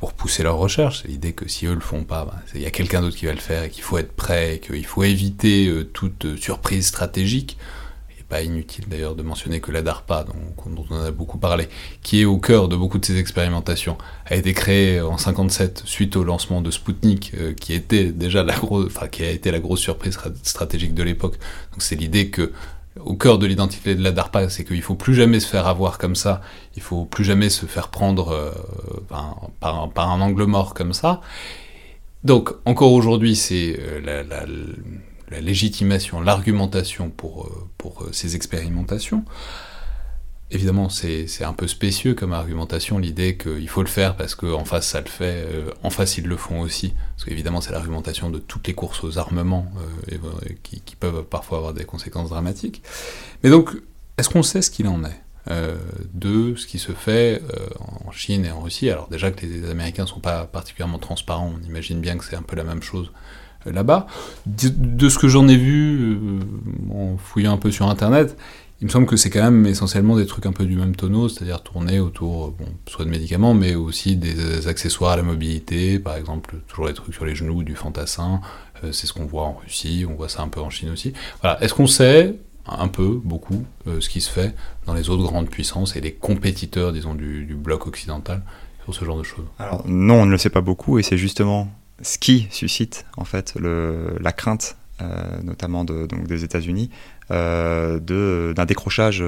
[0.00, 1.02] pour pousser leurs recherches.
[1.02, 3.26] C'est l'idée que si eux le font pas, bah, il y a quelqu'un d'autre qui
[3.26, 7.58] va le faire et qu'il faut être prêt, qu'il faut éviter euh, toute surprise stratégique
[8.28, 11.68] pas inutile d'ailleurs de mentionner que la DARPA, dont, on a beaucoup parlé,
[12.02, 13.96] qui est au cœur de beaucoup de ces expérimentations,
[14.26, 18.54] a été créée en 57 suite au lancement de Sputnik, euh, qui était déjà la
[18.54, 21.36] grosse, a été la grosse surprise stratégique de l'époque.
[21.78, 22.52] C'est l'idée que
[23.04, 25.98] au cœur de l'identité de la DARPA, c'est qu'il faut plus jamais se faire avoir
[25.98, 26.40] comme ça,
[26.76, 28.50] il faut plus jamais se faire prendre euh,
[29.08, 31.20] par, un angle mort comme ça.
[32.24, 34.46] Donc encore aujourd'hui, c'est euh, la
[35.28, 39.24] la légitimation, l'argumentation pour, euh, pour euh, ces expérimentations.
[40.52, 44.86] Évidemment, c'est un peu spécieux comme argumentation, l'idée qu'il faut le faire parce qu'en face
[44.86, 46.94] ça le fait, euh, en face ils le font aussi.
[47.16, 49.66] Parce qu'évidemment, c'est l'argumentation de toutes les courses aux armements
[50.62, 52.80] qui, qui, peuvent parfois avoir des conséquences dramatiques.
[53.42, 53.70] Mais donc,
[54.18, 55.20] est-ce qu'on sait ce qu'il en est
[56.14, 57.42] de ce qui se fait
[58.06, 58.88] en Chine et en Russie?
[58.88, 62.36] Alors, déjà que les Américains ne sont pas particulièrement transparents, on imagine bien que c'est
[62.36, 63.10] un peu la même chose
[63.72, 64.06] là-bas.
[64.46, 68.36] De, ce que j'en ai vu euh, en fouillant un peu sur internet,
[68.80, 71.28] il me semble que c'est quand même essentiellement des trucs un peu du même tonneau,
[71.28, 76.16] c'est-à-dire tourner autour, bon, soit de médicaments, mais aussi des accessoires à la mobilité, par
[76.16, 78.40] exemple, toujours les trucs sur les genoux, du fantassin,
[78.84, 81.14] euh, c'est ce qu'on voit en Russie, on voit ça un peu en Chine aussi.
[81.60, 82.36] Est-ce qu'on sait
[82.66, 84.54] un peu, beaucoup, euh, ce qui se fait
[84.86, 88.42] dans les autres grandes puissances et les compétiteurs, disons, du, bloc occidental
[88.84, 89.46] sur ce genre de choses?
[89.86, 91.68] Non, on ne le sait pas beaucoup, et c'est justement
[92.02, 94.76] ce qui suscite en fait la crainte
[95.42, 96.88] notamment de, donc des États-Unis,
[97.28, 99.22] d'un décrochage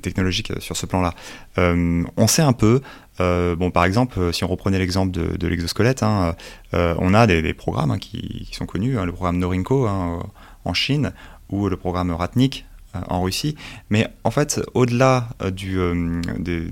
[0.00, 1.14] technologique sur ce plan-là.
[1.58, 2.80] on sait un peu,
[3.18, 6.34] bon, par exemple, si on reprenait l'exemple de, l'exosquelette, hein,
[6.72, 11.12] on a des, programmes hein, qui, sont connus, hein, le programme Norinco en Chine
[11.50, 12.64] ou le programme Ratnik
[13.08, 13.56] en Russie.
[13.90, 16.70] Mais en fait, au-delà des,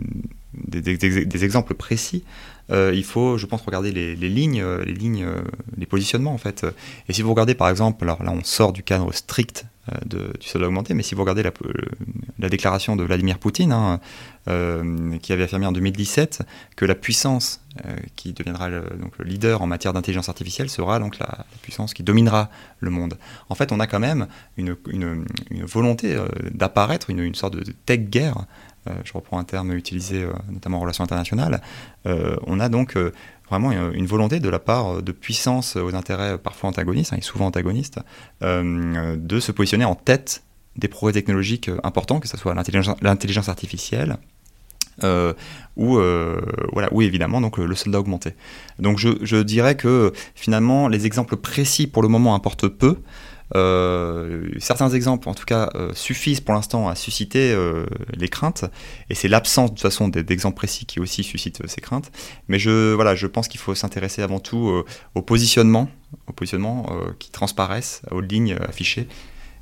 [1.45, 2.25] exemples précis,
[2.71, 5.43] euh, il faut, je pense, regarder les, lignes, les lignes, euh,
[5.77, 6.67] les positionnements en fait.
[7.09, 10.47] Et si vous regardez par exemple, alors là on sort du cadre strict euh, du
[10.47, 11.53] solde augmenté, mais si vous regardez la,
[12.39, 14.01] la déclaration de Vladimir Poutine, hein,
[15.23, 16.43] qui avait affirmé en 2017
[16.75, 17.61] que la puissance
[18.17, 22.03] qui deviendra le, donc, le leader en matière d'intelligence artificielle sera donc la, puissance qui
[22.03, 23.17] dominera le monde.
[23.49, 24.27] En fait, on a quand même
[24.57, 24.75] une,
[25.63, 26.17] volonté
[26.51, 28.45] d'apparaître, une, sorte de tech guerre euh,
[29.05, 31.61] je reprends un terme utilisé euh, notamment en relations internationales,
[32.07, 32.97] euh, on a donc
[33.49, 37.47] vraiment une volonté de la part de puissances aux intérêts parfois antagonistes, hein, et souvent
[37.47, 37.99] antagonistes,
[38.41, 40.45] de se positionner en tête
[40.77, 44.19] des progrès technologiques importants, que ce soit l'intelligence artificielle,
[45.03, 45.95] ou,
[46.73, 48.35] voilà, ou évidemment donc, le soldat augmenté.
[48.79, 52.99] Donc je, dirais que finalement les exemples précis pour le moment importent peu.
[53.57, 58.65] Euh, certains exemples, en tout cas, euh, suffisent pour l'instant à susciter euh, les craintes,
[59.09, 62.11] et c'est l'absence de toute façon d'exemples précis qui aussi suscite ces craintes.
[62.49, 65.89] Mais je, voilà, je pense qu'il faut s'intéresser avant tout au positionnement,
[66.27, 66.87] au positionnement
[67.19, 69.09] qui transparaissent, aux lignes affichées,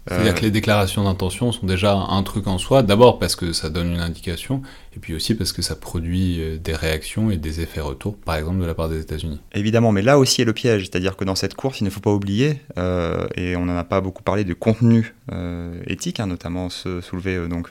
[0.09, 3.71] c'est-à-dire que les déclarations d'intention sont déjà un truc en soi, d'abord parce que ça
[3.71, 4.63] donne une indication,
[4.97, 8.37] et puis aussi parce que ça produit euh, des réactions et des effets retours, par
[8.37, 9.41] exemple de la part des États-Unis.
[9.53, 12.01] Évidemment, mais là aussi est le piège, c'est-à-dire que dans cette course, il ne faut
[12.01, 16.27] pas oublier, euh, et on n'en a pas beaucoup parlé de contenu euh, éthique, hein,
[16.27, 17.71] notamment ce soulevé donc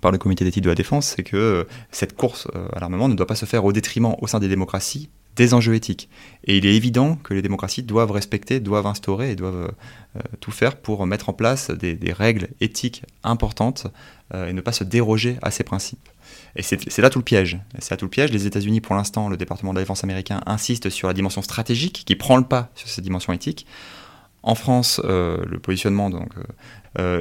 [0.00, 3.26] par le comité d'éthique de la défense, c'est que cette course à l'armement ne doit
[3.26, 6.08] pas se faire au détriment au sein des démocraties des enjeux éthiques.
[6.44, 9.72] Et il est évident que les démocraties doivent respecter, doivent instaurer et doivent
[10.16, 13.86] euh, tout faire pour mettre en place des, règles éthiques importantes
[14.34, 16.08] euh, et ne pas se déroger à ces principes.
[16.56, 17.58] Et c'est là tout le piège.
[17.78, 18.32] C'est là tout le piège.
[18.32, 22.02] Les États-Unis, pour l'instant, le département de la défense américain insiste sur la dimension stratégique
[22.04, 23.66] qui prend le pas sur cette dimension éthique.
[24.42, 26.32] En France, euh, le positionnement donc,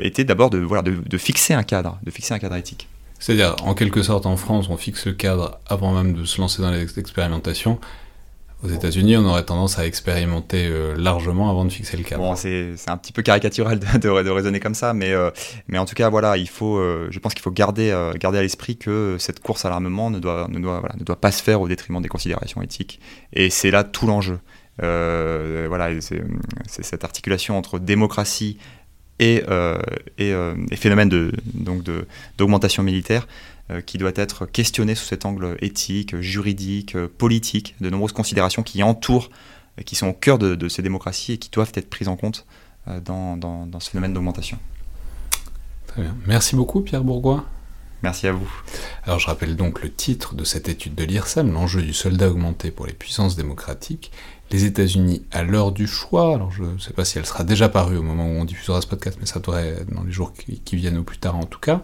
[0.01, 2.88] était d'abord de, voilà, de, de fixer un cadre, de fixer un cadre éthique.
[3.19, 6.61] C'est-à-dire, en quelque sorte, en France, on fixe le cadre avant même de se lancer
[6.61, 7.79] dans les expérimentations.
[8.61, 12.23] Aux États-Unis, on aurait tendance à expérimenter euh, largement avant de fixer le cadre.
[12.23, 15.31] Bon, c'est un petit peu caricatural de, raisonner comme ça, mais, euh,
[15.69, 18.41] mais en tout cas, voilà, il faut, euh, je pense qu'il faut garder, garder à
[18.41, 21.41] l'esprit que cette course à l'armement ne doit, ne, doit, voilà, ne doit pas se
[21.41, 22.99] faire au détriment des considérations éthiques.
[23.31, 24.39] Et c'est là tout l'enjeu.
[24.77, 28.57] voilà, c'est cette articulation entre démocratie
[29.19, 29.77] et, euh,
[30.19, 31.83] euh, et, phénomène de, donc
[32.37, 33.27] d'augmentation militaire
[33.69, 38.81] euh, qui doit être questionné sous cet angle éthique, juridique, politique, de nombreuses considérations qui
[38.81, 39.29] entourent,
[39.85, 42.45] qui sont au cœur de, ces démocraties et qui doivent être prises en compte
[43.05, 44.57] dans, dans, dans ce phénomène d'augmentation.
[45.87, 46.15] Très bien.
[46.25, 47.45] Merci beaucoup Pierre Bourgois.
[48.01, 48.49] Merci à vous.
[49.03, 52.71] Alors je rappelle donc le titre de cette étude de l'IRSAM, l'enjeu du soldat augmenté
[52.71, 54.11] pour les puissances démocratiques,
[54.51, 56.33] les États-Unis à l'heure du choix.
[56.33, 58.81] Alors je ne sais pas si elle sera déjà parue au moment où on diffusera
[58.81, 61.45] ce podcast, mais ça devrait être dans les jours qui, viennent ou plus tard en
[61.45, 61.83] tout cas.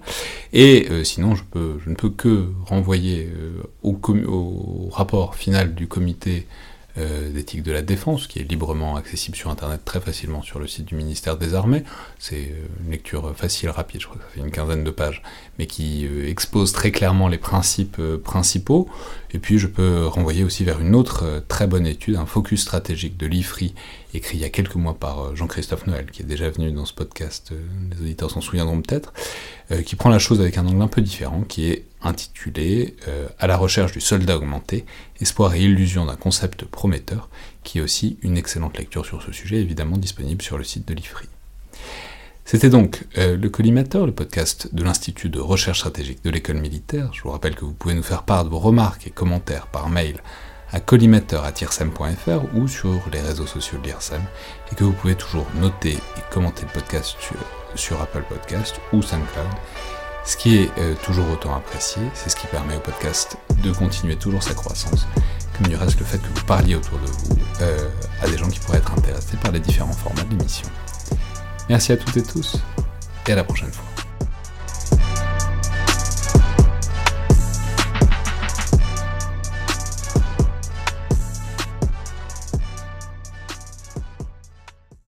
[0.53, 1.43] Et euh, sinon, je,
[1.89, 6.47] ne peux que renvoyer euh, au, rapport final du comité
[6.97, 10.67] euh, d'éthique de la défense, qui est librement accessible sur Internet très facilement sur le
[10.67, 11.83] site du ministère des Armées.
[12.19, 15.21] C'est euh, une lecture facile, rapide, je crois que ça fait une quinzaine de pages,
[15.59, 18.87] mais qui euh, expose très clairement les principes principaux.
[19.33, 23.17] Et puis je peux renvoyer aussi vers une autre très bonne étude, un focus stratégique
[23.17, 23.75] de l'IFRI,
[24.13, 26.93] écrit il y a quelques mois par Jean-Christophe Noël, qui est déjà venu dans ce
[26.93, 27.51] podcast,
[27.91, 29.11] les auditeurs s'en souviendront peut-être,
[29.85, 33.47] qui prend la chose avec un angle un peu différent, qui est intitulé euh, À
[33.47, 34.85] la recherche du soldat augmenté,
[35.19, 37.29] espoir et illusion d'un concept prometteur,
[37.63, 40.93] qui est aussi une excellente lecture sur ce sujet, évidemment disponible sur le site de
[40.93, 41.27] l'IFRI.
[42.47, 47.11] C'était donc euh, le Collimateur, le podcast de l'Institut de recherche stratégique de l'école militaire.
[47.11, 49.89] Je vous rappelle que vous pouvez nous faire part de vos remarques et commentaires par
[49.89, 50.21] mail
[50.71, 54.21] à collimateur.tirsem.fr ou sur les réseaux sociaux de l'IRSEM
[54.71, 57.37] et que vous pouvez toujours noter et commenter le podcast sur,
[57.75, 59.47] sur Apple Podcast ou SoundCloud
[60.25, 64.15] ce qui est euh, toujours autant apprécié, c'est ce qui permet au podcast de continuer
[64.15, 65.07] toujours sa croissance,
[65.55, 67.87] comme il reste le fait que vous parliez autour de vous euh,
[68.21, 70.67] à des gens qui pourraient être intéressés par les différents formats de l'émission.
[71.69, 72.57] Merci à toutes et tous,
[73.27, 73.94] et à la prochaine fois.